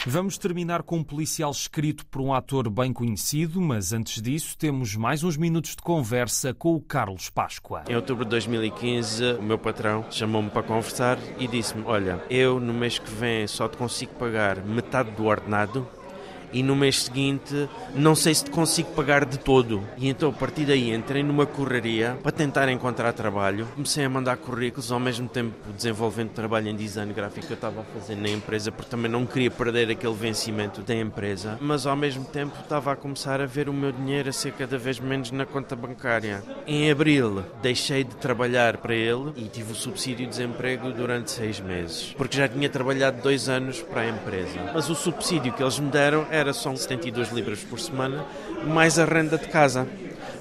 Vamos 0.07 0.39
terminar 0.39 0.83
com 0.83 0.99
um 0.99 1.05
policial 1.05 1.51
escrito 1.51 2.07
por 2.07 2.21
um 2.21 2.33
ator 2.33 2.71
bem 2.71 2.93
conhecido, 2.93 3.61
mas 3.61 3.93
antes 3.93 4.23
disso 4.23 4.57
temos 4.57 4.95
mais 4.95 5.25
uns 5.25 5.37
minutos 5.37 5.73
de 5.73 5.83
conversa 5.83 6.55
com 6.55 6.75
o 6.75 6.81
Carlos 6.81 7.29
Páscoa. 7.29 7.83
Em 7.89 7.97
outubro 7.97 8.25
de 8.25 8.31
2015, 8.31 9.33
o 9.33 9.43
meu 9.43 9.59
patrão 9.59 10.05
chamou-me 10.11 10.51
para 10.51 10.63
conversar 10.63 11.19
e 11.39 11.47
disse-me: 11.49 11.83
Olha, 11.85 12.23
eu 12.31 12.61
no 12.61 12.73
mês 12.73 12.99
que 12.99 13.11
vem 13.11 13.47
só 13.47 13.69
te 13.69 13.77
consigo 13.77 14.15
pagar 14.15 14.65
metade 14.65 15.11
do 15.11 15.25
ordenado 15.27 15.87
e 16.53 16.63
no 16.63 16.75
mês 16.75 17.05
seguinte 17.05 17.69
não 17.95 18.15
sei 18.15 18.35
se 18.35 18.45
consigo 18.51 18.91
pagar 18.93 19.25
de 19.25 19.39
todo. 19.39 19.83
E 19.97 20.09
então 20.09 20.31
a 20.31 20.33
partir 20.33 20.65
daí 20.65 20.93
entrei 20.93 21.23
numa 21.23 21.47
correria 21.47 22.19
para 22.23 22.33
tentar 22.33 22.69
encontrar 22.69 23.13
trabalho. 23.13 23.67
Comecei 23.75 24.05
a 24.05 24.09
mandar 24.09 24.37
currículos 24.37 24.91
ao 24.93 25.01
mesmo 25.01 25.29
tempo 25.29 25.55
desenvolvendo 25.77 26.31
trabalho 26.31 26.69
em 26.69 26.77
design 26.77 27.13
gráfico 27.13 27.47
que 27.47 27.53
eu 27.53 27.57
estava 27.57 27.81
a 27.81 27.85
fazer 27.85 28.17
na 28.17 28.29
empresa 28.29 28.71
porque 28.71 28.91
também 28.91 29.11
não 29.11 29.27
queria 29.27 29.51
perder 29.51 29.91
aquele 29.91 30.15
vencimento 30.15 30.83
da 30.83 30.95
empresa, 30.95 31.59
mas 31.61 31.87
ao 31.87 31.97
mesmo 31.97 32.25
tempo 32.25 32.59
estava 32.61 32.93
a 32.93 32.97
começar 32.97 33.41
a 33.41 33.47
ver 33.47 33.69
o 33.69 33.73
meu 33.73 33.93
dinheiro 33.93 34.29
a 34.29 34.33
ser 34.33 34.53
cada 34.53 34.79
vez 34.79 34.99
menos 34.99 35.31
na 35.31 35.45
conta 35.45 35.75
bancária. 35.75 36.43
Em 36.67 36.91
abril 36.91 37.45
deixei 37.63 38.05
de 38.05 38.15
trabalhar 38.17 38.77
para 38.79 38.95
ele 38.95 39.33
e 39.37 39.45
tive 39.49 39.73
o 39.73 39.75
subsídio 39.75 40.27
de 40.27 40.31
desemprego 40.31 40.91
durante 40.93 41.31
seis 41.31 41.61
meses, 41.61 42.15
porque 42.17 42.37
já 42.37 42.49
tinha 42.49 42.69
trabalhado 42.69 43.23
dois 43.23 43.49
anos 43.49 43.83
para 43.83 44.03
a 44.03 44.09
empresa. 44.09 44.59
Mas 44.73 44.89
o 44.89 44.95
subsídio 44.95 45.53
que 45.53 45.63
eles 45.63 45.79
me 45.79 45.91
deram 45.91 46.27
era 46.31 46.38
só 46.53 46.74
72 46.74 47.31
libras 47.31 47.61
por 47.61 47.79
semana, 47.79 48.24
mais 48.66 48.98
a 48.98 49.05
renda 49.05 49.37
de 49.37 49.48
casa. 49.48 49.87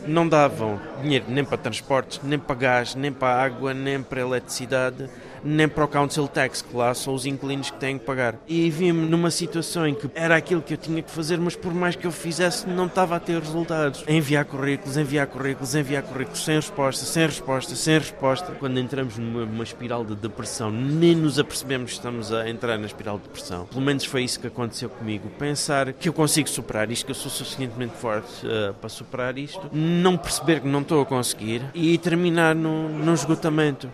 Não 0.05 0.27
davam 0.27 0.79
dinheiro 1.01 1.25
nem 1.27 1.43
para 1.43 1.57
transportes, 1.57 2.21
nem 2.23 2.39
para 2.39 2.55
gás, 2.55 2.95
nem 2.95 3.11
para 3.11 3.43
água, 3.43 3.73
nem 3.73 4.01
para 4.01 4.21
eletricidade 4.21 5.09
nem 5.47 5.67
para 5.67 5.85
o 5.85 5.87
Council 5.87 6.27
Tax, 6.27 6.61
que 6.61 6.75
lá 6.75 6.93
são 6.93 7.13
os 7.13 7.25
inquilinos 7.25 7.71
que 7.71 7.77
têm 7.77 7.97
que 7.97 8.05
pagar. 8.05 8.35
E 8.47 8.69
vi-me 8.69 9.07
numa 9.07 9.31
situação 9.31 9.87
em 9.87 9.95
que 9.95 10.09
era 10.13 10.35
aquilo 10.35 10.61
que 10.61 10.73
eu 10.73 10.77
tinha 10.77 11.01
que 11.01 11.09
fazer, 11.09 11.39
mas 11.39 11.55
por 11.55 11.73
mais 11.73 11.95
que 11.95 12.05
eu 12.05 12.11
fizesse, 12.11 12.67
não 12.67 12.85
estava 12.85 13.15
a 13.15 13.19
ter 13.19 13.39
resultados. 13.39 14.03
Enviar 14.07 14.45
currículos, 14.45 14.97
enviar 14.97 15.27
currículos, 15.27 15.73
enviar 15.75 16.03
currículos, 16.03 16.43
sem 16.43 16.55
resposta, 16.55 17.05
sem 17.05 17.25
resposta, 17.25 17.75
sem 17.75 17.97
resposta. 17.97 18.51
Quando 18.59 18.79
entramos 18.79 19.17
numa 19.17 19.63
espiral 19.63 20.03
de 20.03 20.15
depressão, 20.15 20.69
nem 20.71 21.15
nos 21.15 21.39
apercebemos 21.39 21.91
que 21.91 21.97
estamos 21.97 22.33
a 22.33 22.49
entrar 22.49 22.77
na 22.77 22.85
espiral 22.85 23.17
de 23.17 23.23
depressão. 23.23 23.65
Pelo 23.65 23.81
menos 23.81 24.03
foi 24.05 24.23
isso 24.23 24.39
que 24.39 24.47
aconteceu 24.47 24.89
comigo. 24.89 25.29
Pensar 25.39 25.93
que 25.93 26.09
eu 26.09 26.13
consigo 26.13 26.49
superar 26.49 26.91
isto, 26.91 27.05
que 27.05 27.11
eu 27.11 27.15
sou 27.15 27.31
suficientemente 27.31 27.95
forte 27.95 28.45
uh, 28.45 28.73
para 28.73 28.89
superar 28.89 29.37
isto, 29.37 29.69
não 29.71 30.17
perceber 30.17 30.61
que 30.61 30.67
não 30.67 30.81
estou 30.81 31.01
a 31.01 31.05
conseguir 31.05 31.61
e 31.73 31.97
terminar 31.97 32.55
no 32.55 33.13
esgotamento. 33.13 33.89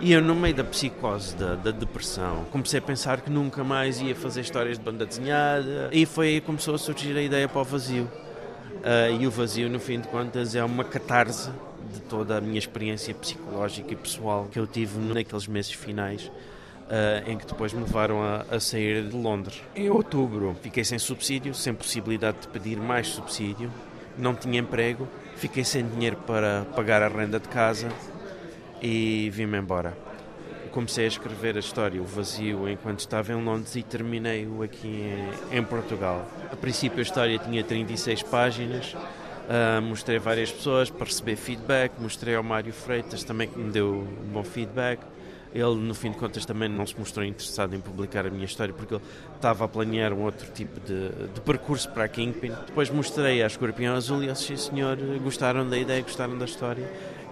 E 0.00 0.12
eu, 0.12 0.22
no 0.22 0.34
meio 0.34 0.54
da 0.54 0.62
psicose, 0.62 1.34
da, 1.34 1.56
da, 1.56 1.70
depressão, 1.72 2.44
comecei 2.52 2.78
a 2.78 2.82
pensar 2.82 3.20
que 3.20 3.30
nunca 3.30 3.64
mais 3.64 4.00
ia 4.00 4.14
fazer 4.14 4.42
histórias 4.42 4.78
de 4.78 4.84
banda 4.84 5.04
desenhada 5.04 5.90
e 5.92 6.06
foi 6.06 6.28
aí 6.28 6.40
que 6.40 6.46
começou 6.46 6.76
a 6.76 6.78
surgir 6.78 7.16
a 7.16 7.22
ideia 7.22 7.48
para 7.48 7.60
o 7.60 7.64
vazio. 7.64 8.04
Uh, 8.04 9.20
e 9.20 9.26
o 9.26 9.30
vazio, 9.30 9.68
no 9.68 9.80
fim 9.80 10.00
de 10.00 10.06
contas, 10.06 10.54
é 10.54 10.62
uma 10.62 10.84
catarse 10.84 11.50
de 11.92 12.00
toda 12.02 12.38
a 12.38 12.40
minha 12.40 12.58
experiência 12.58 13.12
psicológica 13.12 13.92
e 13.92 13.96
pessoal 13.96 14.46
que 14.50 14.58
eu 14.58 14.68
tive 14.68 14.98
naqueles 15.00 15.48
meses 15.48 15.72
finais. 15.72 16.30
Uh, 16.86 17.30
em 17.30 17.36
que 17.36 17.44
depois 17.44 17.72
me 17.74 17.82
levaram 17.82 18.22
a, 18.22 18.46
a, 18.50 18.60
sair 18.60 19.06
de 19.06 19.14
Londres. 19.14 19.60
Em 19.76 19.90
outubro 19.90 20.56
fiquei 20.62 20.82
sem 20.84 20.98
subsídio, 20.98 21.52
sem 21.52 21.74
possibilidade 21.74 22.38
de 22.42 22.48
pedir 22.48 22.78
mais 22.78 23.08
subsídio, 23.08 23.70
não 24.16 24.34
tinha 24.34 24.58
emprego, 24.58 25.06
fiquei 25.36 25.64
sem 25.64 25.86
dinheiro 25.86 26.16
para 26.26 26.64
pagar 26.74 27.02
a 27.02 27.08
renda 27.08 27.38
de 27.38 27.48
casa 27.48 27.88
e 28.82 29.30
vim-me 29.30 29.58
embora. 29.58 29.96
Comecei 30.70 31.06
a 31.06 31.08
escrever 31.08 31.56
a 31.56 31.60
história, 31.60 32.00
o 32.00 32.04
vazio, 32.04 32.68
enquanto 32.68 33.00
estava 33.00 33.32
em 33.32 33.42
Londres 33.42 33.74
e 33.74 33.82
terminei-o 33.82 34.62
aqui 34.62 35.02
em, 35.50 35.58
em, 35.58 35.64
Portugal. 35.64 36.28
A 36.52 36.56
princípio 36.56 36.98
a 36.98 37.02
história 37.02 37.38
tinha 37.38 37.64
36 37.64 38.22
páginas, 38.24 38.94
uh, 38.94 39.82
mostrei 39.82 40.18
a 40.18 40.20
várias 40.20 40.52
pessoas 40.52 40.90
para 40.90 41.06
receber 41.06 41.36
feedback, 41.36 41.92
mostrei 41.98 42.34
ao 42.34 42.42
Mário 42.42 42.72
Freitas 42.72 43.24
também 43.24 43.48
que 43.48 43.58
me 43.58 43.70
deu 43.70 44.06
um 44.24 44.32
bom 44.32 44.44
feedback. 44.44 45.00
Ele, 45.54 45.76
no 45.76 45.94
fim 45.94 46.10
de 46.10 46.18
contas, 46.18 46.44
também 46.44 46.68
não 46.68 46.86
se 46.86 46.96
mostrou 46.98 47.24
interessado 47.24 47.74
em 47.74 47.80
publicar 47.80 48.26
a 48.26 48.30
minha 48.30 48.44
história 48.44 48.74
porque 48.74 48.94
ele 48.94 49.02
estava 49.34 49.64
a 49.64 49.68
planear 49.68 50.12
um 50.12 50.22
outro 50.22 50.50
tipo 50.52 50.78
de, 50.80 51.08
de 51.32 51.40
percurso 51.40 51.88
para 51.88 52.04
a 52.04 52.08
Kingpin. 52.08 52.52
Depois 52.66 52.90
mostrei 52.90 53.42
a 53.42 53.46
Escorpião 53.46 53.94
Azul 53.94 54.22
e 54.22 54.26
eles, 54.26 54.38
sim 54.38 54.56
senhor, 54.58 54.98
gostaram 55.24 55.66
da 55.66 55.78
ideia, 55.78 56.02
gostaram 56.02 56.36
da 56.36 56.44
história 56.44 56.86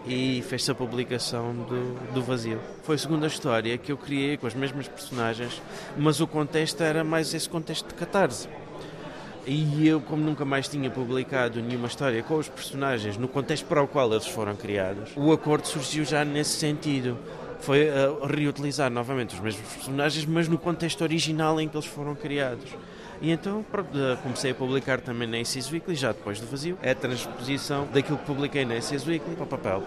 e 0.06 0.42
fez-se 0.42 0.70
a 0.70 0.74
publicação 0.74 1.52
do, 1.52 2.12
do 2.14 2.22
Vazio. 2.22 2.60
Foi 2.82 2.94
a 2.94 2.98
segunda 2.98 3.26
história 3.26 3.76
que 3.76 3.90
eu 3.90 3.96
criei 3.96 4.36
com 4.36 4.46
as 4.46 4.54
mesmas 4.54 4.86
personagens, 4.86 5.60
mas 5.96 6.20
o 6.20 6.26
contexto 6.26 6.82
era 6.82 7.02
mais 7.02 7.34
esse 7.34 7.48
contexto 7.48 7.88
de 7.88 7.94
catarse. 7.94 8.48
E 9.46 9.86
eu, 9.86 10.00
como 10.00 10.24
nunca 10.24 10.44
mais 10.44 10.66
tinha 10.66 10.90
publicado 10.90 11.60
nenhuma 11.60 11.86
história 11.86 12.20
com 12.22 12.36
os 12.36 12.48
personagens 12.48 13.16
no 13.16 13.28
contexto 13.28 13.64
para 13.66 13.80
o 13.80 13.86
qual 13.86 14.10
eles 14.12 14.26
foram 14.26 14.56
criados, 14.56 15.12
o 15.16 15.32
acordo 15.32 15.66
surgiu 15.66 16.04
já 16.04 16.24
nesse 16.24 16.56
sentido. 16.56 17.16
Foi 17.60 17.88
uh, 17.88 18.26
reutilizar 18.26 18.90
novamente 18.90 19.34
os 19.34 19.40
mesmos 19.40 19.66
personagens, 19.72 20.26
mas 20.26 20.48
no 20.48 20.58
contexto 20.58 21.00
original 21.02 21.60
em 21.60 21.68
que 21.68 21.76
eles 21.76 21.86
foram 21.86 22.14
criados. 22.14 22.68
E 23.20 23.30
então 23.30 23.64
pronto, 23.70 23.90
comecei 24.22 24.50
a 24.50 24.54
publicar 24.54 25.00
também 25.00 25.28
na 25.28 25.38
Aces 25.38 25.70
Weekly, 25.70 25.94
já 25.94 26.12
depois 26.12 26.40
do 26.40 26.46
vazio. 26.46 26.78
É 26.82 26.90
a 26.90 26.94
transposição 26.94 27.86
daquilo 27.92 28.18
que 28.18 28.24
publiquei 28.24 28.64
na 28.64 28.74
Aces 28.74 29.06
Weekly 29.06 29.34
para 29.34 29.44
o 29.44 29.46
papel. 29.46 29.82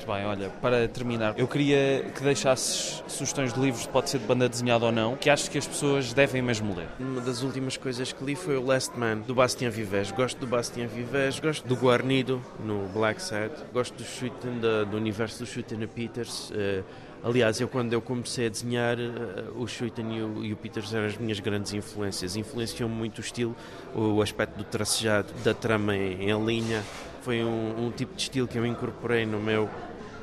Muito 0.00 0.06
bem, 0.06 0.24
olha, 0.24 0.48
para 0.62 0.88
terminar, 0.88 1.38
eu 1.38 1.46
queria 1.46 2.10
que 2.14 2.22
deixasses 2.22 3.04
sugestões 3.06 3.52
de 3.52 3.60
livros, 3.60 3.86
pode 3.86 4.08
ser 4.08 4.18
de 4.18 4.24
banda 4.24 4.48
desenhada 4.48 4.86
ou 4.86 4.90
não, 4.90 5.14
que 5.14 5.28
achas 5.28 5.46
que 5.46 5.58
as 5.58 5.66
pessoas 5.66 6.14
devem 6.14 6.40
mesmo 6.40 6.74
ler. 6.74 6.88
Uma 6.98 7.20
das 7.20 7.42
últimas 7.42 7.76
coisas 7.76 8.10
que 8.10 8.24
li 8.24 8.34
foi 8.34 8.56
o 8.56 8.64
Last 8.64 8.98
Man, 8.98 9.18
do 9.18 9.34
Bastien 9.34 9.70
Vives. 9.70 10.10
Gosto 10.10 10.38
do 10.38 10.46
Bastien 10.46 10.86
Vives, 10.86 11.38
gosto 11.38 11.68
do 11.68 11.76
Guarnido, 11.76 12.42
no 12.64 12.88
Black 12.88 13.20
Set, 13.20 13.52
gosto 13.74 13.94
do 13.94 14.04
Schuiten, 14.04 14.58
do 14.90 14.96
universo 14.96 15.40
do 15.40 15.46
Schuiten 15.46 15.86
Peters. 15.86 16.50
Uh, 16.50 16.82
Aliás, 17.22 17.60
eu 17.60 17.68
quando 17.68 17.92
eu 17.92 18.00
comecei 18.00 18.46
a 18.46 18.48
desenhar, 18.48 18.96
uh, 18.98 19.60
o 19.60 19.66
Schuiten 19.66 20.16
e 20.16 20.22
o, 20.22 20.44
e 20.44 20.52
o 20.52 20.56
Peters 20.56 20.92
eram 20.94 21.06
as 21.06 21.16
minhas 21.18 21.38
grandes 21.38 21.74
influências. 21.74 22.34
Influenciou-me 22.34 22.94
muito 22.94 23.18
o 23.18 23.20
estilo, 23.20 23.54
o 23.94 24.22
aspecto 24.22 24.56
do 24.56 24.64
tracejado, 24.64 25.32
da 25.44 25.52
trama 25.52 25.94
em, 25.94 26.30
em 26.30 26.44
linha. 26.44 26.82
Foi 27.22 27.44
um, 27.44 27.86
um, 27.86 27.90
tipo 27.90 28.14
de 28.14 28.22
estilo 28.22 28.48
que 28.48 28.58
eu 28.58 28.64
incorporei 28.64 29.26
no 29.26 29.38
meu, 29.38 29.68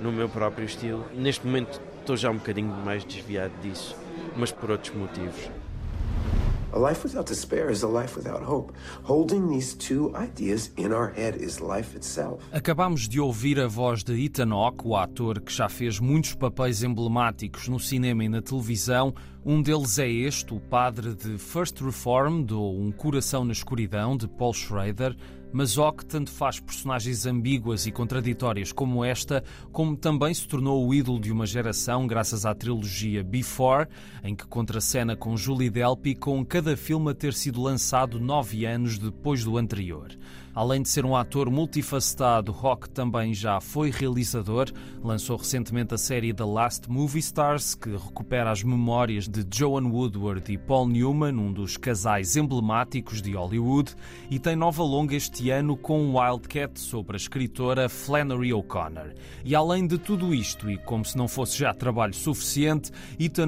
no 0.01 0.11
meu 0.11 0.27
próprio 0.27 0.65
estilo. 0.65 1.05
Neste 1.13 1.45
momento 1.45 1.79
estou 1.99 2.17
já 2.17 2.31
um 2.31 2.37
bocadinho 2.37 2.73
mais 2.73 3.03
desviado 3.03 3.53
disso, 3.61 3.95
mas 4.35 4.51
por 4.51 4.71
outros 4.71 4.95
motivos. 4.95 5.49
A 6.73 6.77
life 6.77 7.03
without 7.03 7.25
despair 7.25 7.71
is 7.71 7.81
a 7.81 7.87
life 7.87 8.17
without 8.17 8.43
hope. 8.43 8.73
Holding 9.03 9.47
these 9.47 9.73
two 9.73 10.13
ideas 10.13 10.69
in 10.75 10.91
our 10.91 11.07
head 11.07 11.41
is 11.41 11.61
life 11.61 11.95
itself. 11.95 12.43
Acabamos 12.51 13.07
de 13.07 13.21
ouvir 13.21 13.57
a 13.57 13.67
voz 13.67 14.03
de 14.03 14.13
Ethan 14.13 14.51
Hawke, 14.51 14.85
o 14.85 14.95
ator 14.95 15.39
que 15.39 15.51
já 15.51 15.69
fez 15.69 15.97
muitos 15.97 16.33
papéis 16.33 16.83
emblemáticos 16.83 17.69
no 17.69 17.79
cinema 17.79 18.25
e 18.25 18.29
na 18.29 18.41
televisão. 18.41 19.15
Um 19.45 19.61
deles 19.61 19.97
é 19.97 20.09
este, 20.09 20.53
o 20.53 20.59
padre 20.59 21.15
de 21.15 21.37
First 21.37 21.79
Reformed 21.79 22.53
ou 22.53 22.77
Um 22.77 22.91
Coração 22.91 23.45
na 23.45 23.53
Escuridão, 23.53 24.17
de 24.17 24.27
Paul 24.27 24.53
Schrader. 24.53 25.15
Mas 25.51 25.77
Ock 25.77 26.05
tanto 26.05 26.31
faz 26.31 26.59
personagens 26.59 27.25
ambíguas 27.25 27.87
e 27.87 27.91
contraditórias 27.91 28.71
como 28.71 29.03
esta, 29.03 29.43
como 29.71 29.95
também 29.95 30.33
se 30.33 30.47
tornou 30.47 30.87
o 30.87 30.93
ídolo 30.93 31.19
de 31.19 31.31
uma 31.31 31.45
geração 31.45 32.05
graças 32.05 32.45
à 32.45 32.53
trilogia 32.53 33.23
Before, 33.23 33.87
em 34.23 34.35
que 34.35 34.45
contracena 34.45 35.15
com 35.15 35.37
Julie 35.37 35.69
Delpy, 35.69 36.15
com 36.15 36.45
cada 36.45 36.75
filme 36.75 37.11
a 37.11 37.15
ter 37.15 37.33
sido 37.33 37.61
lançado 37.61 38.19
nove 38.19 38.65
anos 38.65 38.97
depois 38.97 39.43
do 39.43 39.57
anterior. 39.57 40.09
Além 40.57 40.81
de 40.81 40.89
ser 40.89 41.05
um 41.05 41.15
ator 41.15 41.51
multifacetado, 41.51 42.51
Rock 42.51 42.89
também 42.89 43.31
já 43.31 43.61
foi 43.61 43.91
realizador. 43.91 44.71
Lançou 45.03 45.37
recentemente 45.37 45.93
a 45.93 45.99
série 45.99 46.33
The 46.33 46.43
Last 46.43 46.89
Movie 46.89 47.19
Stars, 47.19 47.75
que 47.75 47.91
recupera 47.91 48.49
as 48.49 48.63
memórias 48.63 49.27
de 49.27 49.45
Joan 49.55 49.87
Woodward 49.87 50.51
e 50.51 50.57
Paul 50.57 50.87
Newman, 50.87 51.35
um 51.35 51.53
dos 51.53 51.77
casais 51.77 52.35
emblemáticos 52.35 53.21
de 53.21 53.33
Hollywood, 53.33 53.93
e 54.31 54.39
tem 54.39 54.55
nova 54.55 54.81
longa 54.81 55.15
este 55.15 55.51
ano 55.51 55.77
com 55.77 56.17
Wildcat 56.17 56.79
sobre 56.79 57.15
a 57.15 57.17
escritora 57.17 57.87
Flannery 57.87 58.51
O'Connor. 58.51 59.13
E 59.45 59.53
além 59.53 59.85
de 59.85 59.99
tudo 59.99 60.33
isto, 60.33 60.71
e 60.71 60.77
como 60.79 61.05
se 61.05 61.15
não 61.15 61.27
fosse 61.27 61.55
já 61.55 61.71
trabalho 61.71 62.15
suficiente, 62.15 62.91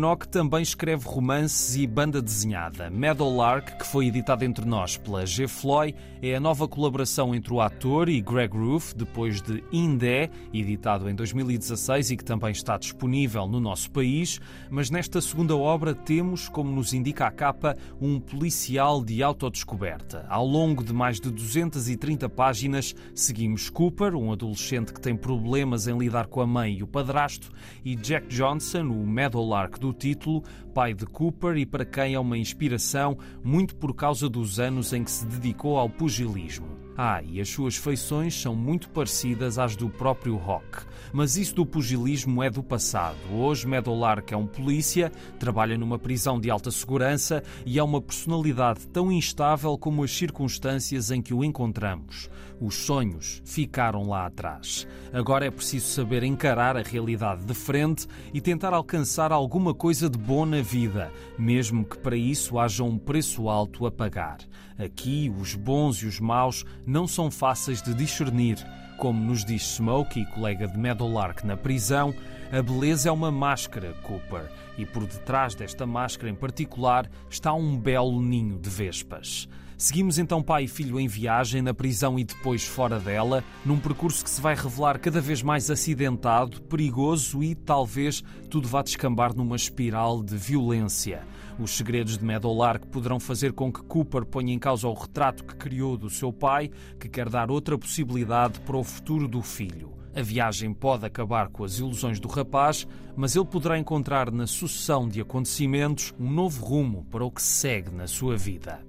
Hawke 0.03 0.27
também 0.27 0.61
escreve 0.61 1.07
romances 1.07 1.75
e 1.75 1.87
banda 1.87 2.21
desenhada. 2.21 2.87
Meadowlark, 2.91 3.79
que 3.79 3.87
foi 3.87 4.05
editado 4.05 4.45
entre 4.45 4.63
nós 4.63 4.95
pela 4.95 5.25
G. 5.25 5.47
Floyd, 5.47 5.97
é 6.21 6.35
a 6.35 6.39
nova 6.39 6.67
colaboração 6.67 6.98
colaboração 6.99 7.33
entre 7.33 7.53
o 7.53 7.61
ator 7.61 8.09
e 8.09 8.19
Greg 8.19 8.57
Roof, 8.57 8.93
depois 8.93 9.41
de 9.41 9.63
Indé, 9.71 10.29
editado 10.53 11.09
em 11.09 11.15
2016 11.15 12.11
e 12.11 12.17
que 12.17 12.25
também 12.25 12.51
está 12.51 12.77
disponível 12.77 13.47
no 13.47 13.59
nosso 13.59 13.89
país. 13.89 14.39
Mas 14.69 14.89
nesta 14.89 15.21
segunda 15.21 15.55
obra 15.55 15.95
temos, 15.95 16.49
como 16.49 16.69
nos 16.69 16.93
indica 16.93 17.25
a 17.25 17.31
capa, 17.31 17.77
um 18.01 18.19
policial 18.19 19.01
de 19.01 19.23
autodescoberta. 19.23 20.25
Ao 20.27 20.45
longo 20.45 20.83
de 20.83 20.91
mais 20.91 21.21
de 21.21 21.31
230 21.31 22.27
páginas, 22.27 22.93
seguimos 23.15 23.69
Cooper, 23.69 24.13
um 24.13 24.33
adolescente 24.33 24.91
que 24.91 24.99
tem 24.99 25.15
problemas 25.15 25.87
em 25.87 25.97
lidar 25.97 26.27
com 26.27 26.41
a 26.41 26.47
mãe 26.47 26.79
e 26.79 26.83
o 26.83 26.87
padrasto, 26.87 27.49
e 27.85 27.95
Jack 27.95 28.27
Johnson, 28.27 28.89
o 28.89 29.07
Meadowlark 29.07 29.79
do 29.79 29.93
título, 29.93 30.43
pai 30.73 30.93
de 30.93 31.05
Cooper 31.05 31.55
e 31.55 31.65
para 31.65 31.85
quem 31.85 32.15
é 32.15 32.19
uma 32.19 32.37
inspiração, 32.37 33.17
muito 33.41 33.73
por 33.75 33.95
causa 33.95 34.27
dos 34.27 34.59
anos 34.59 34.91
em 34.91 35.03
que 35.03 35.11
se 35.11 35.25
dedicou 35.25 35.77
ao 35.77 35.89
pugilismo. 35.89 36.88
Ah, 37.01 37.23
e 37.23 37.39
as 37.39 37.47
suas 37.47 37.77
feições 37.77 38.41
são 38.41 38.53
muito 38.53 38.89
parecidas 38.89 39.57
às 39.57 39.73
do 39.73 39.89
próprio 39.89 40.35
Rock. 40.35 40.79
Mas 41.13 41.37
isso 41.37 41.55
do 41.55 41.65
pugilismo 41.65 42.43
é 42.43 42.49
do 42.49 42.61
passado. 42.61 43.15
Hoje, 43.31 43.65
Meadowlark 43.65 44.33
é 44.33 44.35
um 44.35 44.45
polícia, 44.45 45.09
trabalha 45.39 45.77
numa 45.77 45.97
prisão 45.97 46.37
de 46.37 46.51
alta 46.51 46.69
segurança 46.69 47.41
e 47.65 47.79
é 47.79 47.83
uma 47.83 48.01
personalidade 48.01 48.85
tão 48.87 49.09
instável 49.09 49.77
como 49.77 50.03
as 50.03 50.11
circunstâncias 50.11 51.09
em 51.09 51.21
que 51.21 51.33
o 51.33 51.41
encontramos. 51.41 52.29
Os 52.59 52.75
sonhos 52.75 53.41
ficaram 53.45 54.09
lá 54.09 54.25
atrás. 54.25 54.85
Agora 55.13 55.45
é 55.45 55.49
preciso 55.49 55.87
saber 55.87 56.23
encarar 56.23 56.75
a 56.75 56.83
realidade 56.83 57.45
de 57.45 57.53
frente 57.53 58.05
e 58.33 58.41
tentar 58.41 58.73
alcançar 58.73 59.31
alguma 59.31 59.73
coisa 59.73 60.09
de 60.09 60.17
bom 60.17 60.45
na 60.45 60.61
vida, 60.61 61.09
mesmo 61.37 61.85
que 61.85 61.97
para 61.97 62.17
isso 62.17 62.59
haja 62.59 62.83
um 62.83 62.97
preço 62.97 63.47
alto 63.47 63.85
a 63.85 63.91
pagar. 63.91 64.39
Aqui, 64.79 65.29
os 65.37 65.55
bons 65.55 65.97
e 65.97 66.05
os 66.05 66.21
maus 66.21 66.65
não 66.85 67.05
são 67.05 67.29
fáceis 67.29 67.81
de 67.81 67.93
discernir. 67.93 68.57
Como 68.97 69.21
nos 69.21 69.43
diz 69.43 69.75
Smokey, 69.75 70.25
colega 70.27 70.69
de 70.69 70.77
Meadowlark 70.77 71.45
na 71.45 71.57
prisão, 71.57 72.15
a 72.49 72.61
beleza 72.61 73.09
é 73.09 73.11
uma 73.11 73.29
máscara, 73.29 73.93
Cooper, 74.03 74.49
e 74.77 74.85
por 74.85 75.05
detrás 75.05 75.53
desta 75.53 75.85
máscara 75.85 76.29
em 76.29 76.35
particular 76.35 77.11
está 77.29 77.53
um 77.53 77.77
belo 77.77 78.21
ninho 78.21 78.57
de 78.57 78.69
vespas. 78.69 79.49
Seguimos 79.77 80.17
então 80.17 80.41
pai 80.41 80.63
e 80.63 80.67
filho 80.67 80.99
em 80.99 81.07
viagem, 81.07 81.61
na 81.61 81.73
prisão 81.73 82.17
e 82.17 82.23
depois 82.23 82.65
fora 82.65 82.99
dela, 82.99 83.43
num 83.65 83.79
percurso 83.79 84.23
que 84.23 84.29
se 84.29 84.41
vai 84.41 84.55
revelar 84.55 84.99
cada 84.99 85.21
vez 85.21 85.41
mais 85.41 85.69
acidentado, 85.69 86.61
perigoso 86.63 87.43
e 87.43 87.53
talvez 87.53 88.23
tudo 88.49 88.67
vá 88.67 88.81
descambar 88.81 89.33
numa 89.33 89.55
espiral 89.55 90.23
de 90.23 90.35
violência. 90.35 91.23
Os 91.59 91.71
segredos 91.71 92.17
de 92.17 92.23
Meadowlark 92.23 92.87
poderão 92.87 93.19
fazer 93.19 93.51
com 93.51 93.69
que 93.71 93.81
Cooper 93.83 94.25
ponha 94.25 94.53
em 94.53 94.57
causa 94.57 94.87
o 94.87 94.93
retrato 94.93 95.43
que 95.43 95.55
criou 95.57 95.97
do 95.97 96.09
seu 96.09 96.31
pai, 96.31 96.71
que 96.97 97.09
quer 97.09 97.27
dar 97.27 97.51
outra 97.51 97.77
possibilidade 97.77 98.61
para 98.61 98.77
o 98.77 98.83
futuro 98.83 99.27
do 99.27 99.41
filho. 99.41 99.93
A 100.15 100.21
viagem 100.21 100.73
pode 100.73 101.05
acabar 101.05 101.49
com 101.49 101.65
as 101.65 101.77
ilusões 101.77 102.17
do 102.17 102.29
rapaz, 102.29 102.87
mas 103.15 103.35
ele 103.35 103.45
poderá 103.45 103.77
encontrar 103.77 104.31
na 104.31 104.47
sucessão 104.47 105.07
de 105.07 105.19
acontecimentos 105.19 106.13
um 106.17 106.31
novo 106.31 106.65
rumo 106.65 107.05
para 107.11 107.25
o 107.25 107.31
que 107.31 107.41
segue 107.41 107.91
na 107.91 108.07
sua 108.07 108.37
vida. 108.37 108.88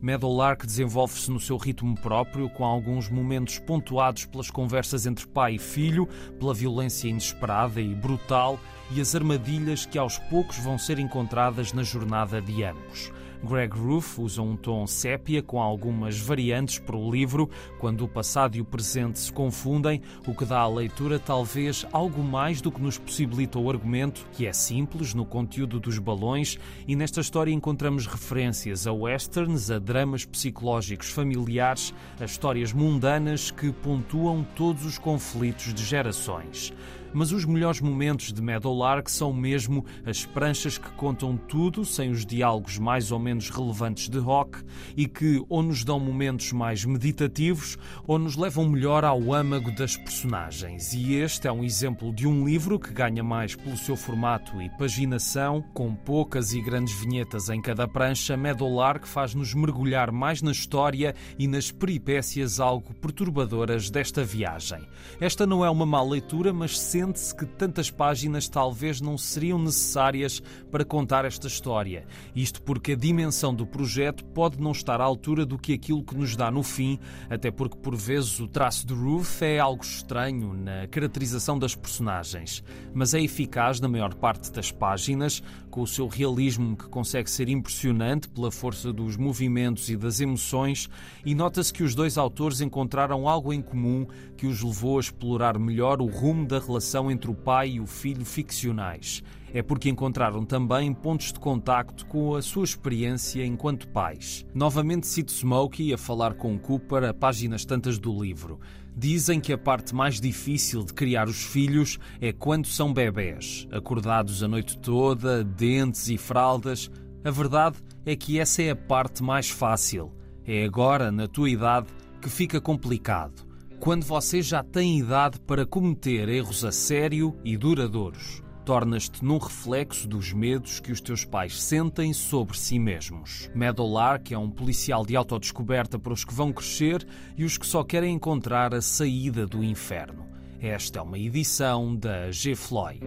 Meadowlark 0.00 0.66
desenvolve-se 0.66 1.30
no 1.30 1.40
seu 1.40 1.56
ritmo 1.56 1.94
próprio, 1.94 2.48
com 2.50 2.64
alguns 2.64 3.08
momentos 3.08 3.58
pontuados 3.58 4.26
pelas 4.26 4.50
conversas 4.50 5.06
entre 5.06 5.26
pai 5.26 5.54
e 5.54 5.58
filho, 5.58 6.06
pela 6.38 6.54
violência 6.54 7.08
inesperada 7.08 7.80
e 7.80 7.94
brutal 7.94 8.58
e 8.90 9.00
as 9.00 9.14
armadilhas 9.14 9.84
que 9.86 9.98
aos 9.98 10.18
poucos 10.18 10.58
vão 10.58 10.78
ser 10.78 10.98
encontradas 10.98 11.72
na 11.72 11.82
jornada 11.82 12.40
de 12.40 12.62
ambos. 12.62 13.10
Greg 13.42 13.72
Roof 13.76 14.18
usa 14.20 14.42
um 14.42 14.56
tom 14.56 14.86
sépia 14.86 15.42
com 15.42 15.60
algumas 15.60 16.18
variantes 16.18 16.78
para 16.78 16.96
o 16.96 17.10
livro, 17.10 17.48
quando 17.78 18.04
o 18.04 18.08
passado 18.08 18.56
e 18.56 18.60
o 18.60 18.64
presente 18.64 19.18
se 19.18 19.32
confundem, 19.32 20.00
o 20.26 20.34
que 20.34 20.44
dá 20.44 20.60
à 20.60 20.68
leitura 20.68 21.18
talvez 21.18 21.86
algo 21.92 22.22
mais 22.22 22.60
do 22.60 22.72
que 22.72 22.80
nos 22.80 22.98
possibilita 22.98 23.58
o 23.58 23.70
argumento, 23.70 24.26
que 24.32 24.46
é 24.46 24.52
simples 24.52 25.14
no 25.14 25.24
conteúdo 25.24 25.78
dos 25.78 25.98
balões, 25.98 26.58
e 26.86 26.96
nesta 26.96 27.20
história 27.20 27.52
encontramos 27.52 28.06
referências 28.06 28.86
a 28.86 28.92
westerns, 28.92 29.70
a 29.70 29.78
dramas 29.78 30.24
psicológicos 30.24 31.10
familiares, 31.10 31.94
a 32.20 32.24
histórias 32.24 32.72
mundanas 32.72 33.50
que 33.50 33.72
pontuam 33.72 34.46
todos 34.54 34.84
os 34.84 34.98
conflitos 34.98 35.72
de 35.72 35.84
gerações 35.84 36.72
mas 37.12 37.32
os 37.32 37.44
melhores 37.44 37.80
momentos 37.80 38.32
de 38.32 38.42
Meadowlark 38.42 39.10
são 39.10 39.32
mesmo 39.32 39.84
as 40.04 40.24
pranchas 40.24 40.78
que 40.78 40.90
contam 40.92 41.36
tudo 41.36 41.84
sem 41.84 42.10
os 42.10 42.24
diálogos 42.24 42.78
mais 42.78 43.10
ou 43.12 43.18
menos 43.18 43.50
relevantes 43.50 44.08
de 44.08 44.18
Rock 44.18 44.58
e 44.96 45.06
que 45.06 45.44
ou 45.48 45.62
nos 45.62 45.84
dão 45.84 45.98
momentos 45.98 46.52
mais 46.52 46.84
meditativos 46.84 47.78
ou 48.06 48.18
nos 48.18 48.36
levam 48.36 48.68
melhor 48.68 49.04
ao 49.04 49.32
âmago 49.32 49.70
das 49.72 49.96
personagens. 49.96 50.92
E 50.92 51.14
este 51.14 51.48
é 51.48 51.52
um 51.52 51.64
exemplo 51.64 52.12
de 52.12 52.26
um 52.26 52.44
livro 52.44 52.78
que 52.78 52.92
ganha 52.92 53.22
mais 53.22 53.54
pelo 53.54 53.76
seu 53.76 53.96
formato 53.96 54.60
e 54.60 54.70
paginação, 54.70 55.62
com 55.74 55.94
poucas 55.94 56.52
e 56.52 56.60
grandes 56.60 56.94
vinhetas 56.94 57.48
em 57.48 57.60
cada 57.60 57.88
prancha, 57.88 58.36
Meadowlark 58.36 59.06
faz-nos 59.06 59.54
mergulhar 59.54 60.10
mais 60.12 60.42
na 60.42 60.52
história 60.52 61.14
e 61.38 61.46
nas 61.46 61.70
peripécias 61.70 62.60
algo 62.60 62.94
perturbadoras 62.94 63.90
desta 63.90 64.24
viagem. 64.24 64.86
Esta 65.20 65.46
não 65.46 65.64
é 65.64 65.70
uma 65.70 65.86
má 65.86 66.02
leitura, 66.02 66.52
mas 66.52 66.78
sente-se 66.96 67.34
que 67.34 67.44
tantas 67.44 67.90
páginas 67.90 68.48
talvez 68.48 69.02
não 69.02 69.18
seriam 69.18 69.58
necessárias 69.58 70.42
para 70.70 70.82
contar 70.82 71.26
esta 71.26 71.46
história. 71.46 72.06
Isto 72.34 72.62
porque 72.62 72.92
a 72.92 72.96
dimensão 72.96 73.54
do 73.54 73.66
projeto 73.66 74.24
pode 74.24 74.58
não 74.58 74.70
estar 74.70 74.98
à 74.98 75.04
altura 75.04 75.44
do 75.44 75.58
que 75.58 75.74
aquilo 75.74 76.02
que 76.02 76.16
nos 76.16 76.34
dá 76.34 76.50
no 76.50 76.62
fim, 76.62 76.98
até 77.28 77.50
porque 77.50 77.76
por 77.76 77.94
vezes 77.94 78.40
o 78.40 78.48
traço 78.48 78.86
de 78.86 78.94
Ruth 78.94 79.42
é 79.42 79.58
algo 79.58 79.84
estranho 79.84 80.54
na 80.54 80.86
caracterização 80.86 81.58
das 81.58 81.74
personagens, 81.74 82.64
mas 82.94 83.12
é 83.12 83.20
eficaz 83.20 83.78
na 83.78 83.88
maior 83.88 84.14
parte 84.14 84.50
das 84.50 84.72
páginas, 84.72 85.42
com 85.70 85.82
o 85.82 85.86
seu 85.86 86.08
realismo 86.08 86.78
que 86.78 86.88
consegue 86.88 87.30
ser 87.30 87.50
impressionante 87.50 88.26
pela 88.30 88.50
força 88.50 88.90
dos 88.90 89.18
movimentos 89.18 89.90
e 89.90 89.96
das 89.98 90.18
emoções, 90.18 90.88
e 91.26 91.34
nota-se 91.34 91.74
que 91.74 91.82
os 91.82 91.94
dois 91.94 92.16
autores 92.16 92.62
encontraram 92.62 93.28
algo 93.28 93.52
em 93.52 93.60
comum 93.60 94.06
que 94.34 94.46
os 94.46 94.62
levou 94.62 94.96
a 94.96 95.00
explorar 95.00 95.58
melhor 95.58 96.00
o 96.00 96.06
rumo 96.06 96.46
da 96.46 96.58
relação 96.58 96.85
relação 96.86 97.10
entre 97.10 97.30
o 97.30 97.34
pai 97.34 97.70
e 97.70 97.80
o 97.80 97.86
filho 97.86 98.24
ficcionais. 98.24 99.22
É 99.52 99.62
porque 99.62 99.88
encontraram 99.88 100.44
também 100.44 100.92
pontos 100.92 101.32
de 101.32 101.40
contacto 101.40 102.06
com 102.06 102.36
a 102.36 102.42
sua 102.42 102.64
experiência 102.64 103.44
enquanto 103.44 103.88
pais. 103.88 104.44
Novamente 104.54 105.06
cito 105.06 105.32
Smokey 105.32 105.92
a 105.92 105.98
falar 105.98 106.34
com 106.34 106.58
Cooper 106.58 107.04
a 107.04 107.14
páginas 107.14 107.64
tantas 107.64 107.98
do 107.98 108.22
livro. 108.22 108.60
Dizem 108.96 109.40
que 109.40 109.52
a 109.52 109.58
parte 109.58 109.94
mais 109.94 110.20
difícil 110.20 110.84
de 110.84 110.94
criar 110.94 111.28
os 111.28 111.42
filhos 111.42 111.98
é 112.20 112.32
quando 112.32 112.66
são 112.66 112.92
bebés, 112.92 113.66
acordados 113.70 114.42
a 114.42 114.48
noite 114.48 114.78
toda, 114.78 115.42
dentes 115.42 116.08
e 116.08 116.16
fraldas. 116.16 116.90
A 117.24 117.30
verdade 117.30 117.78
é 118.04 118.14
que 118.14 118.38
essa 118.38 118.62
é 118.62 118.70
a 118.70 118.76
parte 118.76 119.22
mais 119.22 119.50
fácil. 119.50 120.12
É 120.44 120.64
agora, 120.64 121.10
na 121.10 121.26
tua 121.26 121.50
idade, 121.50 121.88
que 122.20 122.28
fica 122.28 122.60
complicado 122.60 123.45
quando 123.80 124.04
você 124.04 124.42
já 124.42 124.62
tem 124.62 124.98
idade 124.98 125.38
para 125.40 125.66
cometer 125.66 126.28
erros 126.28 126.64
a 126.64 126.72
sério 126.72 127.36
e 127.44 127.56
duradouros. 127.56 128.42
Tornas-te 128.64 129.24
num 129.24 129.38
reflexo 129.38 130.08
dos 130.08 130.32
medos 130.32 130.80
que 130.80 130.90
os 130.90 131.00
teus 131.00 131.24
pais 131.24 131.62
sentem 131.62 132.12
sobre 132.12 132.58
si 132.58 132.80
mesmos. 132.80 133.48
Meadowlark 133.54 134.34
é 134.34 134.38
um 134.38 134.50
policial 134.50 135.06
de 135.06 135.14
autodescoberta 135.14 135.98
para 136.00 136.12
os 136.12 136.24
que 136.24 136.34
vão 136.34 136.52
crescer 136.52 137.06
e 137.36 137.44
os 137.44 137.56
que 137.56 137.66
só 137.66 137.84
querem 137.84 138.14
encontrar 138.14 138.74
a 138.74 138.82
saída 138.82 139.46
do 139.46 139.62
inferno. 139.62 140.26
Esta 140.60 140.98
é 140.98 141.02
uma 141.02 141.18
edição 141.18 141.94
da 141.94 142.30
G. 142.32 142.56
Floyd. 142.56 143.00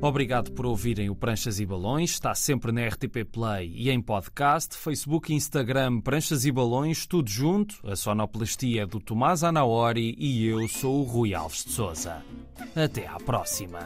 Obrigado 0.00 0.52
por 0.52 0.64
ouvirem 0.64 1.10
o 1.10 1.16
Pranchas 1.16 1.58
e 1.58 1.66
Balões. 1.66 2.12
Está 2.12 2.34
sempre 2.34 2.70
na 2.70 2.86
RTP 2.86 3.24
Play 3.30 3.72
e 3.74 3.90
em 3.90 4.00
podcast, 4.00 4.76
Facebook 4.76 5.32
e 5.32 5.36
Instagram 5.36 6.00
Pranchas 6.00 6.44
e 6.44 6.52
Balões, 6.52 7.04
tudo 7.04 7.28
junto. 7.28 7.76
A 7.84 7.96
sonoplastia 7.96 8.82
é 8.82 8.86
do 8.86 9.00
Tomás 9.00 9.42
Anaori 9.42 10.14
e 10.16 10.46
eu 10.46 10.68
sou 10.68 11.00
o 11.00 11.02
Rui 11.02 11.34
Alves 11.34 11.64
de 11.64 11.72
Souza. 11.72 12.22
Até 12.76 13.08
à 13.08 13.16
próxima. 13.16 13.80